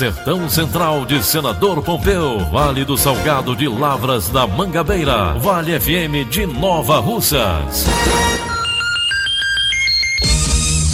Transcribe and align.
Sertão 0.00 0.48
Central 0.48 1.04
de 1.04 1.22
Senador 1.22 1.82
Pompeu, 1.82 2.38
Vale 2.50 2.86
do 2.86 2.96
Salgado 2.96 3.54
de 3.54 3.68
Lavras 3.68 4.30
da 4.30 4.46
Mangabeira, 4.46 5.34
Vale 5.34 5.78
FM 5.78 6.26
de 6.30 6.46
Nova 6.46 6.98
Russas. 7.00 7.84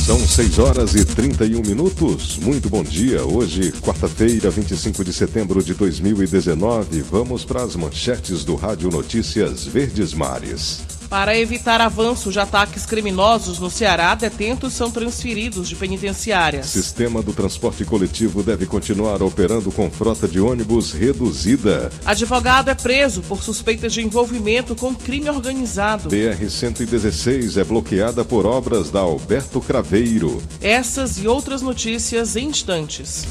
São 0.04 0.18
6 0.18 0.58
horas 0.58 0.96
e 0.96 1.04
31 1.04 1.62
minutos. 1.62 2.36
Muito 2.38 2.68
bom 2.68 2.82
dia. 2.82 3.24
Hoje, 3.24 3.70
quarta-feira, 3.80 4.50
25 4.50 5.04
de 5.04 5.12
setembro 5.12 5.62
de 5.62 5.74
2019. 5.74 7.00
Vamos 7.02 7.44
para 7.44 7.62
as 7.62 7.76
manchetes 7.76 8.44
do 8.44 8.56
Rádio 8.56 8.90
Notícias 8.90 9.64
Verdes 9.64 10.14
Mares. 10.14 10.95
Para 11.08 11.38
evitar 11.38 11.80
avanço 11.80 12.32
de 12.32 12.40
ataques 12.40 12.84
criminosos 12.84 13.58
no 13.58 13.70
Ceará, 13.70 14.14
detentos 14.14 14.72
são 14.72 14.90
transferidos 14.90 15.68
de 15.68 15.76
penitenciárias. 15.76 16.66
Sistema 16.66 17.22
do 17.22 17.32
transporte 17.32 17.84
coletivo 17.84 18.42
deve 18.42 18.66
continuar 18.66 19.22
operando 19.22 19.70
com 19.70 19.90
frota 19.90 20.26
de 20.26 20.40
ônibus 20.40 20.92
reduzida. 20.92 21.90
Advogado 22.04 22.70
é 22.70 22.74
preso 22.74 23.22
por 23.22 23.42
suspeitas 23.42 23.92
de 23.92 24.02
envolvimento 24.02 24.74
com 24.74 24.94
crime 24.94 25.30
organizado. 25.30 26.08
BR-116 26.08 27.60
é 27.60 27.64
bloqueada 27.64 28.24
por 28.24 28.44
obras 28.44 28.90
da 28.90 29.00
Alberto 29.00 29.60
Craveiro. 29.60 30.42
Essas 30.60 31.18
e 31.18 31.28
outras 31.28 31.62
notícias 31.62 32.36
em 32.36 32.48
instantes. 32.48 33.24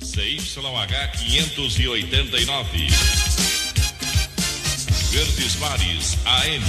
CYH 0.00 1.16
589. 1.16 3.63
Verdes 5.14 5.60
Mares 5.60 6.18
AM. 6.26 6.64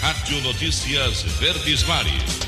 Rádio 0.00 0.42
Notícias 0.42 1.22
Verdes 1.38 1.86
Mares. 1.86 2.40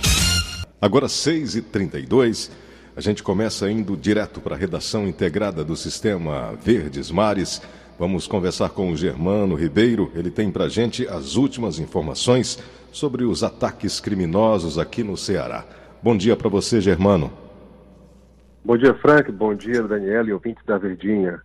Agora 0.80 1.06
6h32, 1.06 2.50
a 2.96 3.00
gente 3.00 3.22
começa 3.22 3.70
indo 3.70 3.96
direto 3.96 4.40
para 4.40 4.56
a 4.56 4.58
redação 4.58 5.06
integrada 5.06 5.62
do 5.62 5.76
sistema 5.76 6.52
Verdes 6.60 7.12
Mares. 7.12 7.62
Vamos 7.96 8.26
conversar 8.26 8.70
com 8.70 8.90
o 8.90 8.96
Germano 8.96 9.54
Ribeiro. 9.54 10.10
Ele 10.16 10.32
tem 10.32 10.50
para 10.50 10.68
gente 10.68 11.06
as 11.06 11.36
últimas 11.36 11.78
informações 11.78 12.58
sobre 12.90 13.22
os 13.22 13.44
ataques 13.44 14.00
criminosos 14.00 14.80
aqui 14.80 15.04
no 15.04 15.16
Ceará. 15.16 15.64
Bom 16.02 16.16
dia 16.16 16.34
para 16.34 16.48
você, 16.48 16.80
Germano. 16.80 17.32
Bom 18.64 18.76
dia, 18.76 18.94
Frank. 18.94 19.30
Bom 19.30 19.54
dia, 19.54 19.80
Daniela 19.84 20.28
e 20.28 20.32
ouvintes 20.32 20.64
da 20.66 20.76
Verdinha. 20.76 21.40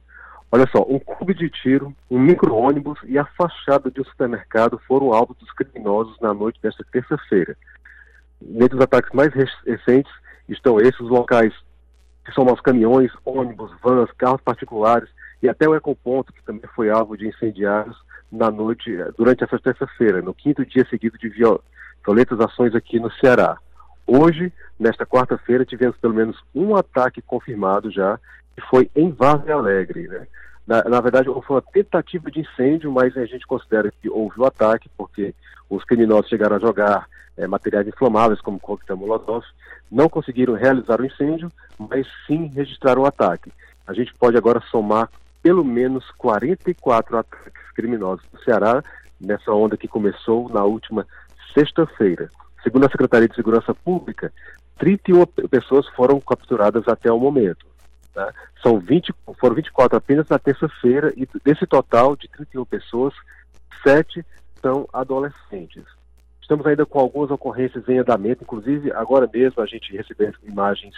Olha 0.51 0.67
só, 0.71 0.83
um 0.89 0.97
clube 0.97 1.35
de 1.35 1.47
tiro, 1.49 1.95
um 2.09 2.17
micro-ônibus 2.17 2.97
e 3.05 3.19
a 3.19 3.25
fachada 3.25 3.91
de 3.91 4.01
um 4.01 4.05
supermercado 4.05 4.79
foram 4.87 5.13
alvo 5.13 5.35
dos 5.35 5.51
criminosos 5.51 6.19
na 6.19 6.33
noite 6.33 6.59
desta 6.61 6.83
terça-feira. 6.91 7.55
Dentre 8.41 8.75
os 8.75 8.83
ataques 8.83 9.11
mais 9.13 9.31
recentes 9.33 10.11
estão 10.47 10.79
esses 10.79 11.01
locais 11.01 11.53
que 12.25 12.33
são 12.33 12.45
os 12.45 12.61
caminhões, 12.61 13.11
ônibus, 13.23 13.71
vans, 13.83 14.11
carros 14.17 14.41
particulares 14.41 15.09
e 15.41 15.47
até 15.47 15.67
o 15.67 15.75
Ecoponto, 15.75 16.33
que 16.33 16.43
também 16.43 16.69
foi 16.75 16.89
alvo 16.89 17.15
de 17.15 17.27
incendiários 17.27 17.97
na 18.31 18.49
noite, 18.49 18.91
durante 19.17 19.43
essa 19.43 19.59
terça-feira, 19.59 20.21
no 20.21 20.33
quinto 20.33 20.65
dia 20.65 20.85
seguido 20.89 21.17
de 21.17 21.29
violentas 21.29 22.39
ações 22.39 22.75
aqui 22.75 22.99
no 22.99 23.11
Ceará. 23.13 23.57
Hoje, 24.11 24.51
nesta 24.79 25.05
quarta-feira, 25.05 25.63
tivemos 25.63 25.95
pelo 25.97 26.15
menos 26.15 26.35
um 26.55 26.75
ataque 26.75 27.21
confirmado 27.21 27.91
já, 27.91 28.19
que 28.55 28.61
foi 28.67 28.89
em 28.95 29.11
Vargem 29.11 29.51
Alegre. 29.51 30.07
Né? 30.07 30.25
Na, 30.65 30.83
na, 30.85 30.99
verdade, 30.99 31.29
foi 31.45 31.57
uma 31.57 31.61
tentativa 31.61 32.31
de 32.31 32.39
incêndio, 32.39 32.91
mas 32.91 33.15
a 33.15 33.25
gente 33.27 33.45
considera 33.45 33.93
que 34.01 34.09
houve 34.09 34.39
o 34.39 34.45
ataque, 34.45 34.89
porque 34.97 35.35
os 35.69 35.83
criminosos 35.83 36.27
chegaram 36.27 36.55
a 36.55 36.59
jogar 36.59 37.07
é, 37.37 37.45
materiais 37.45 37.87
inflamáveis, 37.87 38.41
como 38.41 38.59
coquetel 38.59 38.97
molotov, 38.97 39.45
não 39.91 40.09
conseguiram 40.09 40.55
realizar 40.55 40.99
o 40.99 41.05
incêndio, 41.05 41.51
mas 41.77 42.07
sim 42.25 42.47
registraram 42.47 43.03
o 43.03 43.05
ataque. 43.05 43.53
A 43.85 43.93
gente 43.93 44.11
pode 44.15 44.35
agora 44.35 44.59
somar 44.71 45.07
pelo 45.43 45.63
menos 45.63 46.09
44 46.17 47.15
ataques 47.15 47.71
criminosos 47.75 48.25
no 48.33 48.39
Ceará, 48.39 48.83
nessa 49.21 49.51
onda 49.51 49.77
que 49.77 49.87
começou 49.87 50.49
na 50.49 50.63
última 50.63 51.05
sexta-feira. 51.53 52.27
Segundo 52.63 52.85
a 52.85 52.89
Secretaria 52.89 53.27
de 53.27 53.35
Segurança 53.35 53.73
Pública, 53.73 54.31
31 54.77 55.25
pessoas 55.49 55.87
foram 55.89 56.19
capturadas 56.19 56.87
até 56.87 57.11
o 57.11 57.19
momento. 57.19 57.65
Tá? 58.13 58.33
São 58.61 58.79
20, 58.79 59.13
foram 59.39 59.55
24 59.55 59.97
apenas 59.97 60.27
na 60.27 60.39
terça-feira 60.39 61.13
e 61.15 61.27
desse 61.43 61.65
total 61.65 62.15
de 62.15 62.27
31 62.29 62.65
pessoas, 62.65 63.13
7 63.83 64.25
são 64.61 64.87
adolescentes. 64.91 65.83
Estamos 66.41 66.65
ainda 66.65 66.85
com 66.85 66.99
algumas 66.99 67.29
ocorrências 67.29 67.87
em 67.87 67.99
andamento, 67.99 68.43
inclusive 68.43 68.91
agora 68.93 69.29
mesmo 69.31 69.61
a 69.61 69.67
gente 69.67 69.95
recebeu 69.95 70.33
imagens 70.43 70.95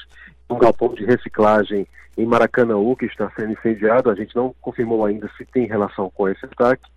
de 0.47 0.55
um 0.55 0.57
galpão 0.57 0.93
de 0.93 1.03
reciclagem 1.03 1.85
em 2.17 2.25
Maracanãú 2.25 2.95
que 2.95 3.05
está 3.05 3.29
sendo 3.35 3.51
incendiado. 3.51 4.09
A 4.09 4.15
gente 4.15 4.35
não 4.35 4.55
confirmou 4.61 5.05
ainda 5.05 5.29
se 5.37 5.45
tem 5.45 5.67
relação 5.67 6.09
com 6.09 6.29
esse 6.29 6.45
ataque, 6.45 6.89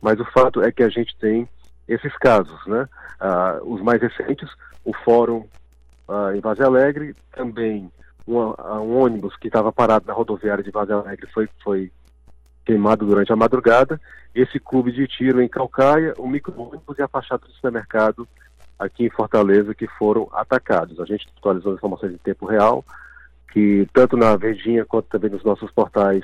mas 0.00 0.18
o 0.18 0.24
fato 0.24 0.62
é 0.62 0.72
que 0.72 0.82
a 0.82 0.88
gente 0.88 1.14
tem 1.18 1.46
esses 1.88 2.16
casos, 2.18 2.58
né? 2.66 2.86
Ah, 3.18 3.58
os 3.62 3.80
mais 3.80 4.00
recentes, 4.00 4.48
o 4.84 4.92
Fórum 5.04 5.46
ah, 6.08 6.32
em 6.36 6.40
Vaz 6.40 6.60
Alegre, 6.60 7.16
também 7.32 7.90
um 8.26 8.98
ônibus 8.98 9.34
que 9.36 9.46
estava 9.46 9.72
parado 9.72 10.06
na 10.06 10.12
rodoviária 10.12 10.62
de 10.62 10.70
Vaz 10.70 10.90
Alegre 10.90 11.26
foi, 11.32 11.48
foi 11.64 11.90
queimado 12.64 13.06
durante 13.06 13.32
a 13.32 13.36
madrugada. 13.36 13.98
Esse 14.34 14.60
clube 14.60 14.92
de 14.92 15.08
tiro 15.08 15.40
em 15.40 15.48
Calcaia, 15.48 16.12
o 16.18 16.28
micro-ônibus 16.28 16.98
e 16.98 17.02
a 17.02 17.08
fachada 17.08 17.46
do 17.46 17.52
supermercado 17.52 18.28
aqui 18.78 19.06
em 19.06 19.10
Fortaleza 19.10 19.74
que 19.74 19.86
foram 19.98 20.28
atacados. 20.32 21.00
A 21.00 21.06
gente 21.06 21.26
atualizou 21.38 21.72
as 21.72 21.78
informações 21.78 22.12
em 22.12 22.18
tempo 22.18 22.44
real, 22.44 22.84
que 23.50 23.88
tanto 23.94 24.16
na 24.16 24.36
Verdinha 24.36 24.84
quanto 24.84 25.06
também 25.06 25.30
nos 25.30 25.42
nossos 25.42 25.70
portais 25.70 26.22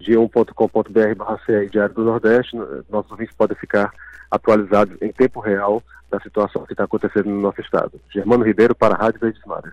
g1.com.br 0.00 1.14
barra 1.16 1.40
Diário 1.70 1.94
do 1.94 2.04
Nordeste, 2.04 2.56
nossos 2.88 3.10
ouvintes 3.10 3.34
podem 3.36 3.56
ficar 3.56 3.92
atualizados 4.30 4.96
em 5.00 5.12
tempo 5.12 5.40
real 5.40 5.82
da 6.10 6.20
situação 6.20 6.64
que 6.64 6.72
está 6.72 6.84
acontecendo 6.84 7.28
no 7.28 7.40
nosso 7.40 7.60
estado. 7.60 8.00
Germano 8.12 8.44
Ribeiro 8.44 8.74
para 8.74 8.94
a 8.94 8.98
Rádio 8.98 9.20
Verdes 9.20 9.42
Mares. 9.46 9.72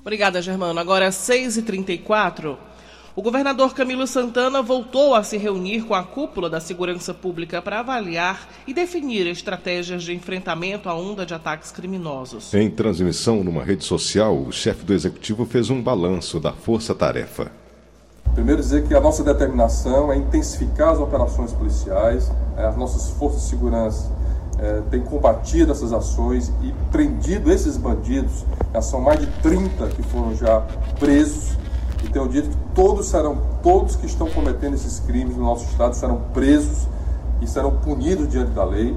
Obrigada, 0.00 0.40
Germano. 0.40 0.78
Agora 0.78 1.06
é 1.06 1.10
6h34. 1.10 2.56
O 3.16 3.22
governador 3.22 3.74
Camilo 3.74 4.06
Santana 4.06 4.62
voltou 4.62 5.14
a 5.14 5.22
se 5.22 5.36
reunir 5.36 5.82
com 5.82 5.94
a 5.94 6.02
cúpula 6.02 6.48
da 6.48 6.60
segurança 6.60 7.12
pública 7.12 7.60
para 7.60 7.80
avaliar 7.80 8.48
e 8.66 8.72
definir 8.72 9.26
estratégias 9.26 10.04
de 10.04 10.14
enfrentamento 10.14 10.88
à 10.88 10.94
onda 10.94 11.26
de 11.26 11.34
ataques 11.34 11.72
criminosos. 11.72 12.54
Em 12.54 12.70
transmissão 12.70 13.42
numa 13.42 13.64
rede 13.64 13.84
social, 13.84 14.38
o 14.38 14.52
chefe 14.52 14.84
do 14.84 14.94
executivo 14.94 15.44
fez 15.44 15.70
um 15.70 15.82
balanço 15.82 16.38
da 16.38 16.52
força-tarefa. 16.52 17.50
Primeiro, 18.34 18.62
dizer 18.62 18.84
que 18.84 18.94
a 18.94 19.00
nossa 19.00 19.24
determinação 19.24 20.12
é 20.12 20.16
intensificar 20.16 20.90
as 20.90 21.00
operações 21.00 21.52
policiais, 21.52 22.30
é, 22.56 22.64
as 22.64 22.76
nossas 22.76 23.10
forças 23.10 23.42
de 23.42 23.48
segurança 23.48 24.08
é, 24.58 24.82
têm 24.90 25.00
combatido 25.00 25.72
essas 25.72 25.92
ações 25.92 26.52
e 26.62 26.72
prendido 26.92 27.50
esses 27.50 27.76
bandidos. 27.76 28.44
Já 28.72 28.82
são 28.82 29.00
mais 29.00 29.20
de 29.20 29.26
30 29.42 29.88
que 29.88 30.02
foram 30.02 30.34
já 30.36 30.62
presos 30.98 31.58
e 32.04 32.08
tenho 32.08 32.28
dito 32.28 32.48
que 32.48 32.56
todos 32.74 33.08
serão, 33.08 33.38
todos 33.62 33.96
que 33.96 34.06
estão 34.06 34.28
cometendo 34.30 34.74
esses 34.74 35.00
crimes 35.00 35.36
no 35.36 35.44
nosso 35.44 35.64
estado 35.64 35.94
serão 35.94 36.20
presos 36.32 36.86
e 37.40 37.46
serão 37.46 37.72
punidos 37.72 38.28
diante 38.28 38.52
da 38.52 38.64
lei. 38.64 38.96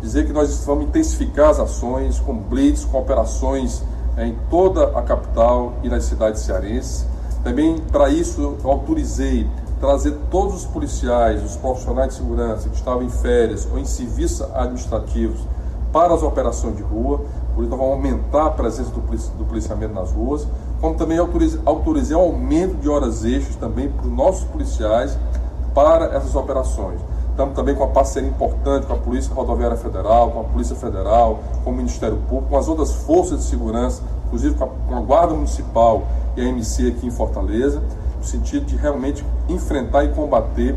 Dizer 0.00 0.26
que 0.26 0.32
nós 0.32 0.64
vamos 0.64 0.84
intensificar 0.84 1.50
as 1.50 1.60
ações 1.60 2.18
com 2.18 2.34
blitz, 2.34 2.84
com 2.84 2.98
operações 2.98 3.82
é, 4.16 4.26
em 4.26 4.36
toda 4.48 4.98
a 4.98 5.02
capital 5.02 5.74
e 5.82 5.88
nas 5.88 6.04
cidades 6.04 6.40
cearenses. 6.42 7.04
Também, 7.42 7.78
para 7.90 8.08
isso, 8.08 8.56
autorizei 8.64 9.48
trazer 9.80 10.14
todos 10.30 10.56
os 10.56 10.66
policiais, 10.66 11.42
os 11.42 11.56
profissionais 11.56 12.10
de 12.10 12.14
segurança 12.16 12.68
que 12.68 12.76
estavam 12.76 13.02
em 13.02 13.08
férias 13.08 13.66
ou 13.70 13.78
em 13.78 13.84
serviços 13.86 14.42
administrativos 14.54 15.40
para 15.90 16.14
as 16.14 16.22
operações 16.22 16.76
de 16.76 16.82
rua, 16.82 17.22
por 17.54 17.64
isso 17.64 17.70
vamos 17.70 17.92
aumentar 17.92 18.46
a 18.46 18.50
presença 18.50 18.90
do, 18.90 19.00
do 19.00 19.44
policiamento 19.44 19.94
nas 19.94 20.12
ruas, 20.12 20.46
como 20.80 20.94
também 20.94 21.18
autorizei, 21.18 21.60
autorizei 21.64 22.16
aumento 22.16 22.76
de 22.76 22.88
horas 22.88 23.24
extras 23.24 23.56
também 23.56 23.88
para 23.88 24.06
os 24.06 24.12
nossos 24.12 24.44
policiais 24.44 25.18
para 25.74 26.14
essas 26.14 26.36
operações. 26.36 27.00
Estamos 27.30 27.54
também 27.54 27.74
com 27.74 27.84
uma 27.84 27.92
parceria 27.92 28.28
importante 28.28 28.86
com 28.86 28.92
a 28.92 28.96
Polícia 28.98 29.34
Rodoviária 29.34 29.76
Federal, 29.76 30.30
com 30.30 30.40
a 30.40 30.44
Polícia 30.44 30.76
Federal, 30.76 31.38
com 31.64 31.70
o 31.70 31.72
Ministério 31.72 32.18
Público, 32.28 32.50
com 32.50 32.58
as 32.58 32.68
outras 32.68 32.92
forças 32.92 33.38
de 33.38 33.44
segurança, 33.44 34.02
inclusive 34.26 34.54
com 34.56 34.64
a, 34.64 34.68
com 34.68 34.96
a 34.96 35.00
Guarda 35.00 35.32
Municipal 35.32 36.02
e 36.36 36.40
a 36.40 36.44
MC 36.44 36.88
aqui 36.88 37.06
em 37.06 37.10
Fortaleza, 37.10 37.82
no 38.18 38.24
sentido 38.24 38.66
de 38.66 38.76
realmente 38.76 39.24
enfrentar 39.48 40.04
e 40.04 40.08
combater 40.08 40.76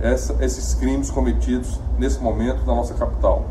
essa, 0.00 0.36
esses 0.40 0.74
crimes 0.74 1.10
cometidos 1.10 1.80
nesse 1.98 2.20
momento 2.20 2.66
na 2.66 2.74
nossa 2.74 2.94
capital. 2.94 3.44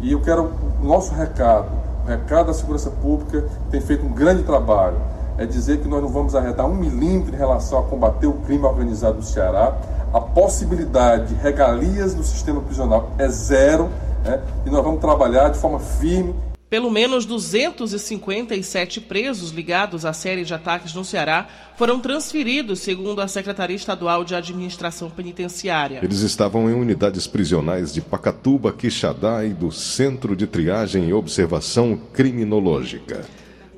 E 0.00 0.12
eu 0.12 0.20
quero 0.20 0.52
o 0.80 0.84
nosso 0.84 1.14
recado, 1.14 1.68
o 2.04 2.08
recado 2.08 2.46
da 2.46 2.54
segurança 2.54 2.90
pública 2.90 3.44
tem 3.70 3.80
feito 3.80 4.06
um 4.06 4.12
grande 4.12 4.44
trabalho, 4.44 4.96
é 5.36 5.44
dizer 5.44 5.80
que 5.80 5.88
nós 5.88 6.02
não 6.02 6.08
vamos 6.08 6.34
arredar 6.34 6.66
um 6.66 6.74
milímetro 6.74 7.34
em 7.34 7.38
relação 7.38 7.78
a 7.78 7.82
combater 7.82 8.26
o 8.26 8.34
crime 8.34 8.64
organizado 8.64 9.16
no 9.16 9.22
Ceará. 9.22 9.76
A 10.12 10.20
possibilidade 10.20 11.34
de 11.34 11.34
regalias 11.34 12.14
no 12.14 12.24
sistema 12.24 12.60
prisional 12.60 13.10
é 13.18 13.28
zero, 13.28 13.88
né? 14.24 14.40
e 14.66 14.70
nós 14.70 14.82
vamos 14.82 15.00
trabalhar 15.00 15.50
de 15.50 15.58
forma 15.58 15.78
firme 15.78 16.34
pelo 16.70 16.90
menos 16.90 17.24
257 17.24 19.00
presos 19.00 19.50
ligados 19.50 20.04
à 20.04 20.12
série 20.12 20.44
de 20.44 20.52
ataques 20.52 20.92
no 20.92 21.04
Ceará 21.04 21.48
foram 21.76 21.98
transferidos, 21.98 22.80
segundo 22.80 23.20
a 23.20 23.28
Secretaria 23.28 23.76
Estadual 23.76 24.24
de 24.24 24.34
Administração 24.34 25.08
Penitenciária. 25.08 26.00
Eles 26.02 26.20
estavam 26.20 26.68
em 26.68 26.74
unidades 26.74 27.26
prisionais 27.26 27.92
de 27.92 28.00
Pacatuba, 28.00 28.72
Quixadá 28.72 29.44
e 29.44 29.54
do 29.54 29.72
Centro 29.72 30.36
de 30.36 30.46
Triagem 30.46 31.08
e 31.08 31.12
Observação 31.12 31.98
Criminológica. 32.12 33.24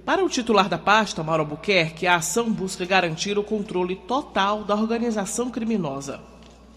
Para 0.05 0.25
o 0.25 0.29
titular 0.29 0.69
da 0.69 0.79
pasta, 0.79 1.23
Mauro 1.23 1.43
Albuquerque, 1.43 2.07
a 2.07 2.17
ação 2.17 2.51
busca 2.51 2.85
garantir 2.85 3.39
o 3.39 3.45
controle 3.45 3.95
total 3.95 4.65
da 4.65 4.75
organização 4.75 5.51
criminosa. 5.51 6.21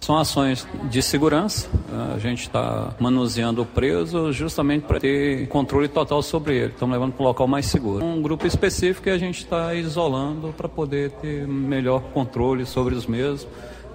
São 0.03 0.17
ações 0.17 0.67
de 0.89 1.01
segurança. 1.01 1.69
A 2.13 2.19
gente 2.19 2.41
está 2.41 2.93
manuseando 2.99 3.61
o 3.61 3.65
preso 3.65 4.33
justamente 4.33 4.83
para 4.83 4.99
ter 4.99 5.47
controle 5.47 5.87
total 5.87 6.21
sobre 6.21 6.57
ele. 6.57 6.73
Estamos 6.73 6.91
levando 6.91 7.13
para 7.13 7.23
um 7.23 7.27
local 7.27 7.47
mais 7.47 7.67
seguro. 7.67 8.03
Um 8.03 8.21
grupo 8.21 8.45
específico 8.45 9.03
que 9.03 9.09
a 9.09 9.17
gente 9.17 9.37
está 9.37 9.73
isolando 9.73 10.53
para 10.57 10.67
poder 10.67 11.11
ter 11.11 11.47
melhor 11.47 12.01
controle 12.13 12.65
sobre 12.65 12.95
os 12.95 13.07
mesmos, 13.07 13.47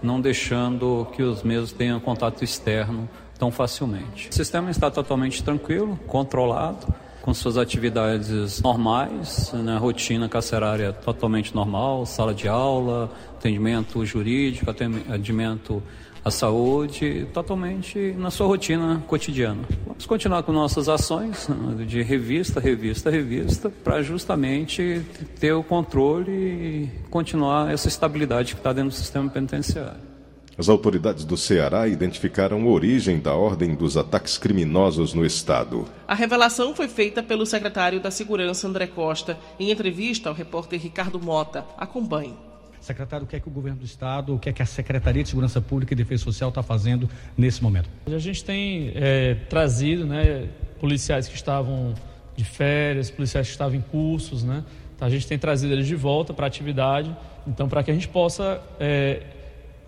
não 0.03 0.19
deixando 0.19 1.07
que 1.13 1.23
os 1.23 1.43
mesmos 1.43 1.73
tenham 1.73 2.01
contato 2.01 2.43
externo 2.43 3.07
tão 3.39 3.51
facilmente. 3.51 4.31
O 4.31 4.35
sistema 4.35 4.71
está 4.71 4.91
totalmente 4.91 5.45
tranquilo, 5.45 6.01
controlado 6.07 6.87
com 7.29 7.35
suas 7.35 7.59
atividades 7.59 8.63
normais, 8.63 9.53
né, 9.53 9.77
rotina 9.77 10.31
carcerária 10.31 10.95
totalmente 10.95 11.55
normal, 11.55 12.07
sala 12.07 12.35
de 12.35 12.49
aula, 12.49 13.13
atendimento 13.37 14.03
jurídico, 14.03 14.71
atendimento 14.71 15.83
à 16.25 16.31
saúde, 16.31 17.27
totalmente 17.35 18.15
na 18.17 18.31
sua 18.31 18.47
rotina 18.47 19.05
cotidiana. 19.07 19.61
Vamos 19.87 20.07
continuar 20.07 20.43
com 20.43 20.53
nossas 20.53 20.89
ações 20.89 21.47
né, 21.49 21.85
de 21.85 22.01
revista, 22.01 22.61
revista, 22.61 23.11
revista, 23.11 23.69
para 23.69 24.01
justamente 24.01 25.03
ter 25.39 25.53
o 25.53 25.63
controle 25.63 26.33
e 26.33 26.91
continuar 27.11 27.71
essa 27.71 27.89
estabilidade 27.89 28.55
que 28.55 28.61
está 28.61 28.73
dentro 28.73 28.89
do 28.89 28.95
sistema 28.95 29.29
penitenciário. 29.29 30.18
As 30.59 30.69
autoridades 30.69 31.25
do 31.25 31.37
Ceará 31.37 31.87
identificaram 31.87 32.61
a 32.61 32.67
origem 32.69 33.21
da 33.21 33.33
ordem 33.33 33.77
dos 33.77 33.97
ataques 33.97 34.37
criminosos 34.37 35.15
no 35.15 35.25
estado. 35.25 35.87
A 36.09 36.17
revelação 36.17 36.75
foi 36.75 36.89
feita 36.89 37.23
pelo 37.23 37.47
secretário 37.47 38.01
da 38.01 38.11
Segurança, 38.11 38.67
André 38.67 38.89
Costa, 38.89 39.39
em 39.61 39.71
entrevista 39.71 40.29
ao 40.29 40.35
repórter 40.35 40.81
Ricardo 40.81 41.21
Mota. 41.21 41.65
Acompanhe. 41.77 42.35
Secretário, 42.81 43.25
o 43.25 43.29
que 43.29 43.37
é 43.37 43.41
que 43.41 43.47
o 43.47 43.53
governo 43.53 43.79
do 43.79 43.85
estado, 43.85 44.35
o 44.35 44.39
que 44.39 44.49
é 44.49 44.53
que 44.53 44.61
a 44.61 44.67
Secretaria 44.67 45.23
de 45.23 45.29
Segurança 45.29 45.61
Pública 45.61 45.95
e 45.95 45.97
Defesa 45.97 46.25
Social 46.25 46.49
está 46.49 46.63
fazendo 46.63 47.09
nesse 47.37 47.63
momento? 47.63 47.89
A 48.07 48.19
gente 48.19 48.45
tem 48.45 48.91
é, 48.97 49.35
trazido 49.49 50.07
né, 50.07 50.49
policiais 50.81 51.29
que 51.29 51.37
estavam 51.37 51.95
de 52.35 52.43
férias, 52.45 53.13
policiais 53.13 53.47
que 53.47 53.53
estavam 53.53 53.77
em 53.77 53.81
cursos, 53.81 54.43
né? 54.43 54.65
Então, 54.97 55.07
a 55.07 55.11
gente 55.11 55.25
tem 55.25 55.39
trazido 55.39 55.73
eles 55.73 55.87
de 55.87 55.95
volta 55.95 56.35
para 56.35 56.47
a 56.47 56.49
atividade, 56.49 57.17
então 57.47 57.69
para 57.69 57.85
que 57.85 57.93
a 57.93 57.95
gente 57.95 58.09
possa 58.09 58.61
é, 58.81 59.23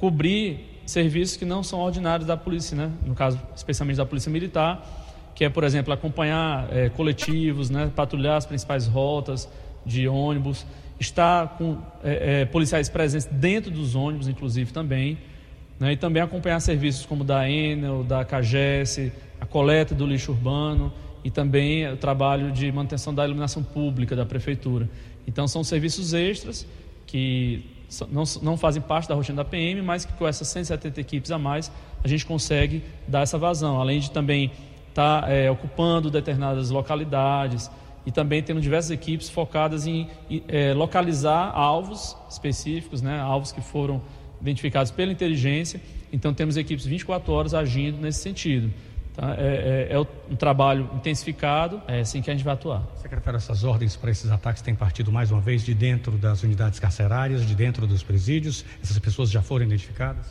cobrir 0.00 0.80
serviços 0.86 1.36
que 1.36 1.44
não 1.44 1.62
são 1.62 1.78
ordinários 1.78 2.26
da 2.26 2.36
polícia, 2.36 2.74
né? 2.74 2.90
no 3.06 3.14
caso, 3.14 3.38
especialmente 3.54 3.98
da 3.98 4.06
polícia 4.06 4.32
militar, 4.32 4.82
que 5.34 5.44
é, 5.44 5.50
por 5.50 5.62
exemplo, 5.62 5.92
acompanhar 5.92 6.68
é, 6.74 6.88
coletivos, 6.88 7.68
né? 7.68 7.92
patrulhar 7.94 8.38
as 8.38 8.46
principais 8.46 8.86
rotas 8.86 9.46
de 9.84 10.08
ônibus, 10.08 10.66
estar 10.98 11.48
com 11.58 11.78
é, 12.02 12.40
é, 12.40 12.44
policiais 12.46 12.88
presentes 12.88 13.28
dentro 13.30 13.70
dos 13.70 13.94
ônibus, 13.94 14.26
inclusive, 14.26 14.72
também, 14.72 15.18
né? 15.78 15.92
e 15.92 15.96
também 15.98 16.22
acompanhar 16.22 16.58
serviços 16.60 17.04
como 17.04 17.22
da 17.22 17.48
Enel, 17.48 18.02
da 18.02 18.24
CAGES, 18.24 19.12
a 19.38 19.44
coleta 19.44 19.94
do 19.94 20.06
lixo 20.06 20.32
urbano 20.32 20.90
e 21.22 21.30
também 21.30 21.86
o 21.92 21.96
trabalho 21.98 22.50
de 22.50 22.72
manutenção 22.72 23.14
da 23.14 23.24
iluminação 23.24 23.62
pública 23.62 24.16
da 24.16 24.24
prefeitura. 24.24 24.88
Então, 25.26 25.46
são 25.46 25.62
serviços 25.62 26.14
extras 26.14 26.66
que 27.06 27.79
não, 28.10 28.24
não 28.42 28.56
fazem 28.56 28.80
parte 28.80 29.08
da 29.08 29.14
rotina 29.14 29.36
da 29.36 29.44
PM, 29.44 29.82
mas 29.82 30.04
que 30.04 30.12
com 30.12 30.26
essas 30.26 30.48
170 30.48 31.00
equipes 31.00 31.30
a 31.30 31.38
mais 31.38 31.70
a 32.02 32.08
gente 32.08 32.24
consegue 32.24 32.82
dar 33.06 33.20
essa 33.20 33.36
vazão, 33.38 33.80
além 33.80 34.00
de 34.00 34.10
também 34.10 34.52
estar 34.88 35.22
tá, 35.22 35.30
é, 35.30 35.50
ocupando 35.50 36.10
determinadas 36.10 36.70
localidades 36.70 37.70
e 38.06 38.10
também 38.10 38.42
tendo 38.42 38.60
diversas 38.60 38.90
equipes 38.90 39.28
focadas 39.28 39.86
em 39.86 40.08
é, 40.48 40.72
localizar 40.72 41.52
alvos 41.54 42.16
específicos, 42.28 43.02
né, 43.02 43.20
alvos 43.20 43.52
que 43.52 43.60
foram 43.60 44.00
identificados 44.40 44.90
pela 44.90 45.12
inteligência. 45.12 45.80
Então 46.12 46.32
temos 46.32 46.56
equipes 46.56 46.86
24 46.86 47.32
horas 47.32 47.54
agindo 47.54 48.00
nesse 48.00 48.20
sentido. 48.20 48.72
Tá? 49.14 49.34
É, 49.36 49.88
é, 49.90 49.94
é, 49.94 49.98
um 49.98 50.36
trabalho 50.36 50.88
intensificado, 50.94 51.82
é 51.88 52.00
assim 52.00 52.22
que 52.22 52.30
a 52.30 52.34
gente 52.34 52.44
vai 52.44 52.54
atuar. 52.54 52.82
Secretário, 52.96 53.36
essas 53.36 53.64
ordens 53.64 53.96
para 53.96 54.10
esses 54.10 54.30
ataques 54.30 54.62
têm 54.62 54.74
partido 54.74 55.10
mais 55.10 55.30
uma 55.30 55.40
vez 55.40 55.64
de 55.64 55.74
dentro 55.74 56.12
das 56.12 56.42
unidades 56.42 56.78
carcerárias, 56.78 57.46
de 57.46 57.54
dentro 57.54 57.86
dos 57.86 58.02
presídios? 58.02 58.64
Essas 58.82 58.98
pessoas 58.98 59.30
já 59.30 59.42
foram 59.42 59.66
identificadas? 59.66 60.26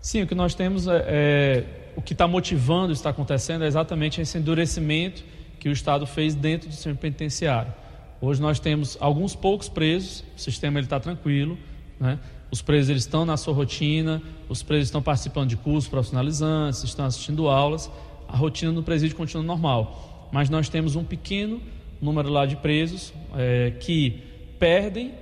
Sim, 0.00 0.22
o 0.22 0.26
que 0.26 0.34
nós 0.34 0.54
temos 0.54 0.86
é, 0.86 1.04
é 1.06 1.64
o 1.96 2.02
que 2.02 2.12
está 2.12 2.28
motivando 2.28 2.92
isso 2.92 3.00
está 3.00 3.10
acontecendo 3.10 3.64
é 3.64 3.66
exatamente 3.66 4.20
esse 4.20 4.36
endurecimento 4.38 5.24
que 5.58 5.68
o 5.68 5.72
Estado 5.72 6.06
fez 6.06 6.34
dentro 6.34 6.68
do 6.68 6.74
sistema 6.74 6.96
penitenciário. 6.96 7.72
Hoje 8.20 8.40
nós 8.40 8.60
temos 8.60 8.96
alguns 9.00 9.34
poucos 9.34 9.68
presos, 9.68 10.24
o 10.36 10.40
sistema 10.40 10.80
está 10.80 11.00
tranquilo, 11.00 11.58
né? 11.98 12.18
Os 12.50 12.62
presos 12.62 12.90
eles 12.90 13.02
estão 13.02 13.24
na 13.24 13.36
sua 13.36 13.52
rotina, 13.52 14.22
os 14.48 14.62
presos 14.62 14.86
estão 14.86 15.02
participando 15.02 15.48
de 15.48 15.56
cursos 15.56 15.88
profissionalizantes, 15.88 16.82
estão 16.84 17.04
assistindo 17.04 17.48
aulas, 17.48 17.90
a 18.28 18.36
rotina 18.36 18.72
no 18.72 18.82
presídio 18.82 19.16
continua 19.16 19.42
normal. 19.42 20.28
Mas 20.32 20.48
nós 20.48 20.68
temos 20.68 20.96
um 20.96 21.04
pequeno 21.04 21.60
número 22.00 22.28
lá 22.28 22.46
de 22.46 22.56
presos 22.56 23.12
é, 23.36 23.72
que 23.80 24.22
perdem 24.58 25.12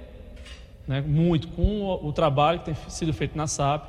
né, 0.86 1.00
muito 1.00 1.48
com 1.48 1.82
o, 1.82 2.08
o, 2.08 2.12
trabalho 2.12 2.60
que 2.60 2.66
tem 2.66 2.76
sido 2.88 3.12
feito 3.12 3.36
na 3.36 3.46
SAP. 3.46 3.88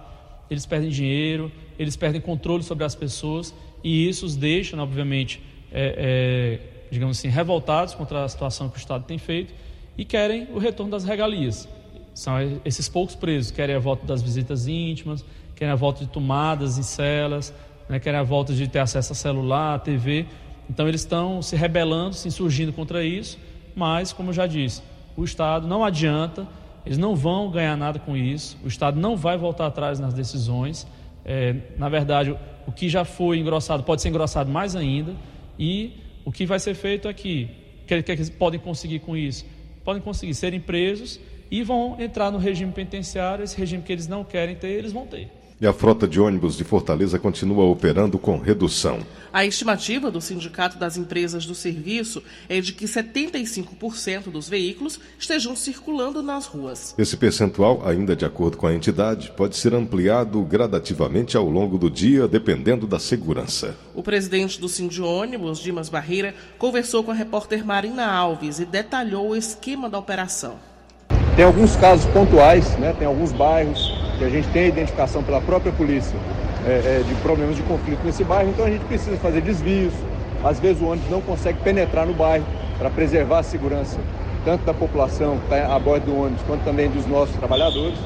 Eles 0.50 0.66
perdem 0.66 0.90
dinheiro, 0.90 1.52
eles 1.78 1.96
perdem 1.96 2.22
controle 2.22 2.64
sobre 2.64 2.84
as 2.84 2.96
pessoas 2.96 3.54
e 3.84 4.08
isso 4.08 4.26
os 4.26 4.36
deixa, 4.36 4.82
obviamente, 4.82 5.42
é, 5.72 6.60
é, 6.62 6.88
digamos 6.92 7.18
assim, 7.18 7.28
revoltados 7.28 7.94
contra 7.94 8.24
a 8.24 8.30
situação 8.30 8.70
que 8.70 8.78
o 8.78 8.80
Estado 8.80 9.04
tem 9.06 9.18
feito 9.18 9.54
e 9.98 10.06
querem 10.06 10.48
o 10.54 10.58
retorno 10.58 10.92
das 10.92 11.04
regalias. 11.04 11.68
São 12.16 12.36
esses 12.64 12.88
poucos 12.88 13.14
presos, 13.14 13.52
querem 13.52 13.76
a 13.76 13.80
volta 13.80 14.08
das 14.08 14.22
visitas 14.22 14.70
íntimas, 14.70 15.24
querem 15.54 15.74
a 15.74 15.76
volta 15.76 16.00
de 16.06 16.10
tomadas 16.10 16.78
em 16.78 16.82
celas, 16.82 17.54
né, 17.90 18.00
querem 18.00 18.18
a 18.18 18.24
volta 18.24 18.54
de 18.54 18.70
ter 18.70 18.80
acesso 18.80 19.12
a 19.12 19.16
celular, 19.16 19.76
a 19.76 19.80
TV. 19.80 20.26
Então 20.70 20.88
eles 20.88 21.02
estão 21.02 21.42
se 21.42 21.58
rebelando, 21.58 22.16
se 22.16 22.30
insurgindo 22.30 22.72
contra 22.72 23.04
isso, 23.04 23.38
mas, 23.76 24.14
como 24.14 24.30
eu 24.30 24.34
já 24.34 24.48
disse, 24.48 24.82
o 25.18 25.26
Estado 25.26 25.68
não 25.68 25.84
adianta, 25.84 26.48
eles 26.86 26.98
não 26.98 27.18
vão 27.18 27.52
ganhar 27.52 27.76
nada 27.76 28.00
com 28.00 28.16
isso, 28.16 28.58
o 28.64 28.68
Estado 28.70 28.98
não 28.98 29.18
vai 29.18 29.38
voltar 29.38 29.66
atrás 29.66 30.00
nas 30.00 30.14
decisões. 30.14 30.88
É, 31.26 31.54
na 31.78 31.90
verdade, 31.90 32.34
o 32.66 32.72
que 32.72 32.88
já 32.88 33.04
foi 33.04 33.40
engrossado 33.40 33.84
pode 33.84 34.02
ser 34.02 34.08
engrossado 34.08 34.50
mais 34.50 34.74
ainda, 34.74 35.14
e 35.60 35.92
o 36.24 36.32
que 36.32 36.46
vai 36.46 36.60
ser 36.60 36.76
feito 36.76 37.10
aqui, 37.10 37.50
o 37.84 37.88
que, 37.88 38.02
que 38.02 38.12
eles 38.14 38.30
podem 38.30 38.60
conseguir 38.60 39.00
com 39.00 39.18
isso? 39.18 39.46
Podem 39.84 40.02
conseguir 40.02 40.34
serem 40.34 40.62
presos 40.62 41.20
e 41.56 41.64
vão 41.64 41.96
entrar 41.98 42.32
no 42.32 42.38
regime 42.38 42.74
penitenciário, 42.74 43.42
esse 43.42 43.58
regime 43.58 43.82
que 43.82 43.94
eles 43.94 44.10
não 44.10 44.26
querem 44.26 44.58
ter, 44.58 44.72
eles 44.72 44.92
vão 44.92 45.08
ter. 45.08 45.32
E 45.60 45.66
a 45.66 45.72
frota 45.72 46.06
de 46.06 46.20
ônibus 46.20 46.58
de 46.58 46.66
Fortaleza 46.66 47.18
continua 47.18 47.64
operando 47.64 48.20
com 48.20 48.38
redução. 48.38 49.00
A 49.32 49.46
estimativa 49.46 50.12
do 50.12 50.20
Sindicato 50.20 50.78
das 50.78 50.98
Empresas 50.98 51.46
do 51.46 51.56
Serviço 51.56 52.22
é 52.50 52.60
de 52.60 52.74
que 52.74 52.84
75% 52.84 54.24
dos 54.30 54.50
veículos 54.50 55.00
estejam 55.18 55.56
circulando 55.56 56.22
nas 56.22 56.46
ruas. 56.46 56.94
Esse 56.98 57.16
percentual, 57.16 57.88
ainda 57.88 58.18
de 58.18 58.26
acordo 58.26 58.58
com 58.58 58.68
a 58.68 58.74
entidade, 58.74 59.32
pode 59.32 59.56
ser 59.56 59.74
ampliado 59.74 60.44
gradativamente 60.44 61.38
ao 61.38 61.50
longo 61.50 61.78
do 61.78 61.90
dia, 61.90 62.28
dependendo 62.28 62.86
da 62.86 63.00
segurança. 63.00 63.78
O 63.94 64.04
presidente 64.04 64.60
do 64.60 64.68
Ônibus, 65.06 65.60
Dimas 65.60 65.88
Barreira, 65.88 66.36
conversou 66.58 67.02
com 67.02 67.12
a 67.12 67.16
repórter 67.16 67.66
Marina 67.66 68.06
Alves 68.06 68.60
e 68.60 68.66
detalhou 68.66 69.30
o 69.30 69.36
esquema 69.38 69.90
da 69.90 69.98
operação. 69.98 70.75
Tem 71.36 71.44
alguns 71.44 71.76
casos 71.76 72.06
pontuais, 72.06 72.78
né? 72.78 72.96
tem 72.98 73.06
alguns 73.06 73.34
bairros 73.34 73.94
que 74.18 74.24
a 74.24 74.30
gente 74.30 74.48
tem 74.50 74.64
a 74.64 74.68
identificação 74.68 75.22
pela 75.22 75.42
própria 75.42 75.70
polícia 75.70 76.18
é, 76.66 76.70
é, 77.02 77.04
de 77.06 77.14
problemas 77.16 77.58
de 77.58 77.62
conflito 77.64 78.00
nesse 78.06 78.24
bairro, 78.24 78.52
então 78.52 78.66
a 78.66 78.70
gente 78.70 78.86
precisa 78.86 79.18
fazer 79.18 79.42
desvios. 79.42 79.94
Às 80.42 80.62
vezes 80.62 80.82
o 80.82 80.86
ônibus 80.86 81.10
não 81.12 81.20
consegue 81.20 81.60
penetrar 81.60 82.06
no 82.06 82.14
bairro 82.14 82.46
para 82.78 82.90
preservar 82.90 83.40
a 83.40 83.44
segurança, 83.44 84.00
tanto 84.46 84.64
da 84.64 84.74
população 84.74 85.38
que 85.40 85.54
está 85.54 85.76
a 85.76 85.78
bordo 85.78 86.06
do 86.06 86.18
ônibus, 86.18 86.42
quanto 86.48 86.64
também 86.64 86.90
dos 86.90 87.06
nossos 87.06 87.36
trabalhadores. 87.36 87.98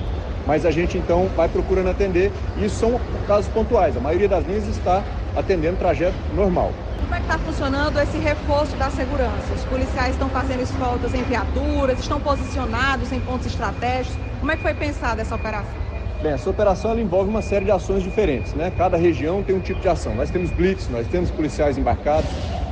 Mas 0.48 0.66
a 0.66 0.72
gente 0.72 0.98
então 0.98 1.30
vai 1.36 1.48
procurando 1.48 1.90
atender, 1.90 2.32
e 2.58 2.66
isso 2.66 2.78
são 2.78 3.00
casos 3.28 3.48
pontuais. 3.52 3.96
A 3.96 4.00
maioria 4.00 4.28
das 4.28 4.44
linhas 4.44 4.68
está 4.68 5.04
atendendo 5.36 5.78
trajeto 5.78 6.16
normal. 6.36 6.72
Como 7.10 7.18
é 7.18 7.26
que 7.26 7.34
está 7.34 7.40
funcionando 7.40 8.00
esse 8.00 8.20
reforço 8.20 8.78
da 8.78 8.92
segurança? 8.92 9.52
Os 9.56 9.66
policiais 9.66 10.12
estão 10.12 10.30
fazendo 10.30 10.62
escoltas 10.62 11.12
em 11.16 11.24
viaturas, 11.24 12.00
estão 12.00 12.22
posicionados 12.22 13.12
em 13.12 13.20
pontos 13.20 13.48
estratégicos. 13.48 14.16
Como 14.40 14.52
é 14.52 14.56
que 14.56 14.62
foi 14.62 14.76
pensada 14.76 15.20
essa 15.20 15.34
operação? 15.34 15.74
Bem, 16.22 16.34
essa 16.34 16.48
operação 16.48 17.00
envolve 17.00 17.28
uma 17.28 17.42
série 17.42 17.66
de 17.66 17.72
ações 17.72 18.04
diferentes, 18.04 18.54
né? 18.54 18.72
Cada 18.78 18.96
região 18.96 19.42
tem 19.42 19.56
um 19.56 19.60
tipo 19.60 19.82
de 19.82 19.90
ação. 19.90 20.14
Nós 20.14 20.30
temos 20.30 20.52
blitz, 20.52 20.88
nós 20.88 21.08
temos 21.08 21.32
policiais 21.32 21.80
embarcados, 21.80 22.30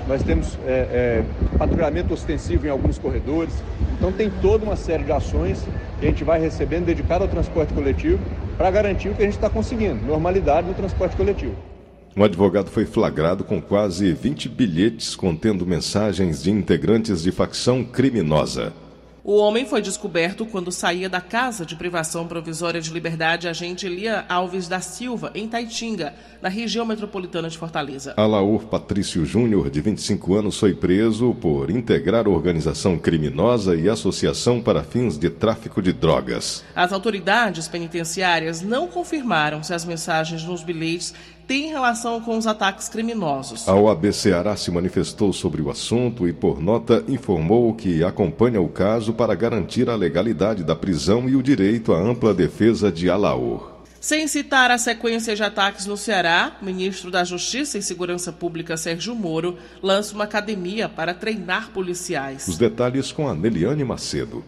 nós 0.07 0.21
temos 0.21 0.55
é, 0.67 0.69
é, 0.69 1.57
patrulhamento 1.57 2.13
ostensivo 2.13 2.67
em 2.67 2.69
alguns 2.69 2.99
corredores. 2.99 3.55
Então 3.97 4.11
tem 4.11 4.29
toda 4.29 4.63
uma 4.63 4.75
série 4.75 5.03
de 5.03 5.11
ações 5.11 5.65
que 5.99 6.05
a 6.05 6.09
gente 6.09 6.23
vai 6.23 6.39
recebendo 6.39 6.85
dedicado 6.85 7.23
ao 7.23 7.27
transporte 7.27 7.73
coletivo 7.73 8.19
para 8.55 8.69
garantir 8.69 9.09
o 9.09 9.15
que 9.15 9.23
a 9.23 9.25
gente 9.25 9.33
está 9.33 9.49
conseguindo, 9.49 10.05
normalidade 10.05 10.67
no 10.67 10.75
transporte 10.75 11.15
coletivo. 11.15 11.55
Um 12.17 12.23
advogado 12.23 12.71
foi 12.71 12.83
flagrado 12.83 13.43
com 13.43 13.61
quase 13.61 14.11
20 14.11 14.49
bilhetes 14.49 15.15
contendo 15.15 15.67
mensagens 15.67 16.41
de 16.41 16.49
integrantes 16.49 17.21
de 17.21 17.31
facção 17.31 17.83
criminosa. 17.83 18.73
O 19.23 19.35
homem 19.35 19.65
foi 19.65 19.81
descoberto 19.81 20.45
quando 20.45 20.71
saía 20.71 21.09
da 21.09 21.19
casa 21.19 21.65
de 21.65 21.75
privação 21.75 22.25
provisória 22.25 22.79
de 22.79 22.93
liberdade 22.93 23.47
agente 23.47 23.85
Elia 23.85 24.25
Alves 24.29 24.69
da 24.69 24.79
Silva, 24.79 25.31
em 25.35 25.47
Taitinga, 25.49 26.15
na 26.41 26.47
região 26.47 26.85
metropolitana 26.85 27.49
de 27.49 27.57
Fortaleza. 27.57 28.13
Alaor 28.15 28.67
Patrício 28.67 29.25
Júnior, 29.25 29.69
de 29.69 29.81
25 29.81 30.33
anos, 30.33 30.57
foi 30.57 30.73
preso 30.73 31.35
por 31.35 31.69
integrar 31.69 32.25
organização 32.25 32.97
criminosa 32.97 33.75
e 33.75 33.89
associação 33.89 34.61
para 34.61 34.81
fins 34.81 35.19
de 35.19 35.29
tráfico 35.29 35.81
de 35.81 35.91
drogas. 35.91 36.63
As 36.73 36.93
autoridades 36.93 37.67
penitenciárias 37.67 38.61
não 38.61 38.87
confirmaram 38.87 39.61
se 39.61 39.73
as 39.73 39.83
mensagens 39.83 40.41
nos 40.45 40.63
bilhetes 40.63 41.13
tem 41.47 41.69
relação 41.69 42.19
com 42.19 42.37
os 42.37 42.45
ataques 42.45 42.89
criminosos. 42.89 43.67
A 43.67 43.73
OAB 43.73 44.11
Ceará 44.11 44.55
se 44.57 44.69
manifestou 44.69 45.31
sobre 45.31 45.61
o 45.61 45.71
assunto 45.71 46.27
e, 46.27 46.33
por 46.33 46.61
nota, 46.61 47.03
informou 47.07 47.73
que 47.73 48.03
acompanha 48.03 48.61
o 48.61 48.67
caso 48.67 49.13
para 49.13 49.33
garantir 49.33 49.89
a 49.89 49.95
legalidade 49.95 50.63
da 50.63 50.75
prisão 50.75 51.29
e 51.29 51.35
o 51.35 51.41
direito 51.41 51.93
à 51.93 51.99
ampla 51.99 52.33
defesa 52.33 52.91
de 52.91 53.09
Alaor. 53.09 53.77
Sem 53.99 54.27
citar 54.27 54.69
a 54.69 54.77
sequência 54.77 55.35
de 55.35 55.43
ataques 55.43 55.85
no 55.85 55.97
Ceará, 55.97 56.57
o 56.61 56.65
ministro 56.65 57.09
da 57.09 57.23
Justiça 57.23 57.77
e 57.77 57.81
Segurança 57.81 58.31
Pública, 58.31 58.77
Sérgio 58.77 59.15
Moro, 59.15 59.57
lança 59.81 60.13
uma 60.13 60.25
academia 60.25 60.87
para 60.87 61.13
treinar 61.13 61.71
policiais. 61.71 62.47
Os 62.47 62.57
detalhes 62.57 63.11
com 63.11 63.27
a 63.27 63.33
Neliane 63.33 63.83
Macedo. 63.83 64.43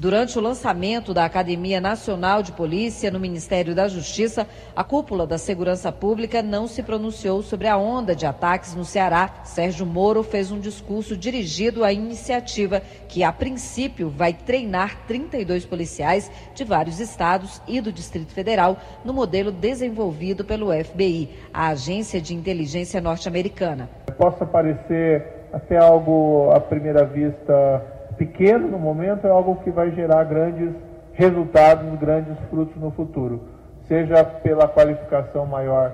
Durante 0.00 0.38
o 0.38 0.40
lançamento 0.40 1.12
da 1.12 1.24
Academia 1.24 1.80
Nacional 1.80 2.40
de 2.40 2.52
Polícia 2.52 3.10
no 3.10 3.18
Ministério 3.18 3.74
da 3.74 3.88
Justiça, 3.88 4.46
a 4.76 4.84
cúpula 4.84 5.26
da 5.26 5.36
Segurança 5.38 5.90
Pública 5.90 6.40
não 6.40 6.68
se 6.68 6.84
pronunciou 6.84 7.42
sobre 7.42 7.66
a 7.66 7.76
onda 7.76 8.14
de 8.14 8.24
ataques 8.24 8.76
no 8.76 8.84
Ceará. 8.84 9.28
Sérgio 9.42 9.84
Moro 9.84 10.22
fez 10.22 10.52
um 10.52 10.60
discurso 10.60 11.16
dirigido 11.16 11.82
à 11.82 11.92
iniciativa, 11.92 12.80
que 13.08 13.24
a 13.24 13.32
princípio 13.32 14.08
vai 14.08 14.32
treinar 14.32 15.04
32 15.08 15.66
policiais 15.66 16.30
de 16.54 16.62
vários 16.62 17.00
estados 17.00 17.60
e 17.66 17.80
do 17.80 17.90
Distrito 17.90 18.32
Federal 18.32 18.76
no 19.04 19.12
modelo 19.12 19.50
desenvolvido 19.50 20.44
pelo 20.44 20.68
FBI, 20.72 21.28
a 21.52 21.70
agência 21.70 22.20
de 22.20 22.36
inteligência 22.36 23.00
norte-americana. 23.00 23.90
Possa 24.16 24.46
parecer 24.46 25.26
até 25.52 25.76
algo 25.76 26.52
à 26.52 26.60
primeira 26.60 27.04
vista 27.04 27.97
pequeno 28.18 28.68
no 28.68 28.78
momento 28.78 29.26
é 29.26 29.30
algo 29.30 29.56
que 29.62 29.70
vai 29.70 29.92
gerar 29.92 30.24
grandes 30.24 30.74
resultados, 31.12 31.98
grandes 31.98 32.36
frutos 32.50 32.76
no 32.76 32.90
futuro, 32.90 33.40
seja 33.86 34.22
pela 34.24 34.68
qualificação 34.68 35.46
maior 35.46 35.92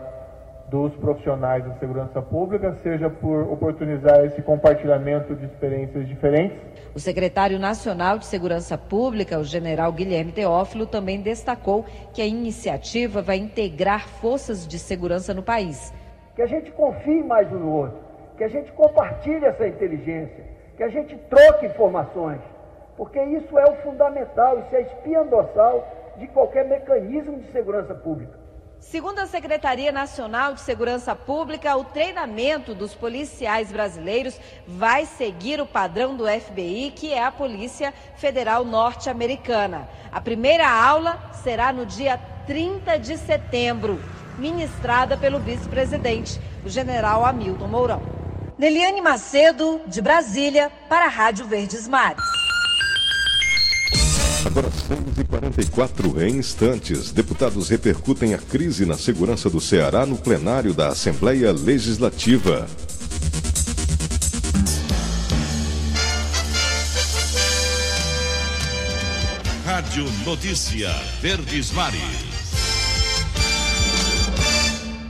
dos 0.70 0.92
profissionais 0.96 1.64
da 1.64 1.74
segurança 1.74 2.20
pública, 2.22 2.74
seja 2.82 3.08
por 3.10 3.42
oportunizar 3.52 4.24
esse 4.24 4.42
compartilhamento 4.42 5.34
de 5.34 5.44
experiências 5.44 6.08
diferentes. 6.08 6.58
O 6.94 6.98
secretário 6.98 7.58
nacional 7.58 8.18
de 8.18 8.26
Segurança 8.26 8.76
Pública, 8.76 9.38
o 9.38 9.44
general 9.44 9.92
Guilherme 9.92 10.32
Teófilo, 10.32 10.86
também 10.86 11.20
destacou 11.20 11.84
que 12.12 12.22
a 12.22 12.26
iniciativa 12.26 13.20
vai 13.20 13.36
integrar 13.36 14.08
forças 14.08 14.66
de 14.66 14.78
segurança 14.78 15.34
no 15.34 15.42
país. 15.42 15.92
Que 16.34 16.42
a 16.42 16.46
gente 16.46 16.70
confie 16.72 17.22
mais 17.22 17.52
um 17.52 17.58
no 17.58 17.70
outro, 17.70 17.98
que 18.36 18.44
a 18.44 18.48
gente 18.48 18.72
compartilhe 18.72 19.44
essa 19.44 19.68
inteligência, 19.68 20.53
que 20.76 20.82
a 20.82 20.88
gente 20.88 21.16
troque 21.30 21.66
informações, 21.66 22.40
porque 22.96 23.22
isso 23.22 23.58
é 23.58 23.64
o 23.64 23.76
fundamental, 23.82 24.58
isso 24.60 24.74
é 24.74 24.78
a 24.78 24.82
espinha 24.82 25.24
dorsal 25.24 25.86
de 26.16 26.26
qualquer 26.28 26.66
mecanismo 26.66 27.38
de 27.38 27.50
segurança 27.52 27.94
pública. 27.94 28.44
Segundo 28.78 29.18
a 29.18 29.26
Secretaria 29.26 29.90
Nacional 29.90 30.52
de 30.52 30.60
Segurança 30.60 31.16
Pública, 31.16 31.74
o 31.74 31.84
treinamento 31.84 32.74
dos 32.74 32.94
policiais 32.94 33.72
brasileiros 33.72 34.38
vai 34.66 35.06
seguir 35.06 35.60
o 35.60 35.66
padrão 35.66 36.14
do 36.14 36.26
FBI, 36.26 36.92
que 36.94 37.12
é 37.12 37.24
a 37.24 37.32
Polícia 37.32 37.94
Federal 38.16 38.62
Norte-Americana. 38.64 39.88
A 40.12 40.20
primeira 40.20 40.68
aula 40.68 41.18
será 41.42 41.72
no 41.72 41.86
dia 41.86 42.20
30 42.46 42.98
de 42.98 43.16
setembro, 43.16 43.98
ministrada 44.38 45.16
pelo 45.16 45.40
vice-presidente, 45.40 46.38
o 46.64 46.68
general 46.68 47.24
Hamilton 47.24 47.68
Mourão. 47.68 48.13
Neliane 48.56 49.00
Macedo, 49.00 49.80
de 49.87 50.00
Brasília, 50.00 50.70
para 50.88 51.06
a 51.06 51.08
Rádio 51.08 51.44
Verdes 51.46 51.88
Mares. 51.88 52.23
Agora 54.46 54.68
6h44 54.70 56.23
em 56.23 56.37
instantes. 56.37 57.11
Deputados 57.11 57.68
repercutem 57.68 58.32
a 58.32 58.38
crise 58.38 58.87
na 58.87 58.96
segurança 58.96 59.50
do 59.50 59.61
Ceará 59.61 60.06
no 60.06 60.16
plenário 60.16 60.73
da 60.73 60.88
Assembleia 60.88 61.50
Legislativa. 61.50 62.68
Rádio 69.64 70.04
Notícia 70.25 70.90
Verdes 71.20 71.73
Mares. 71.73 72.00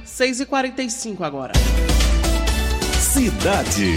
6h45 0.07 1.21
agora. 1.21 1.53
Cidade. 3.15 3.95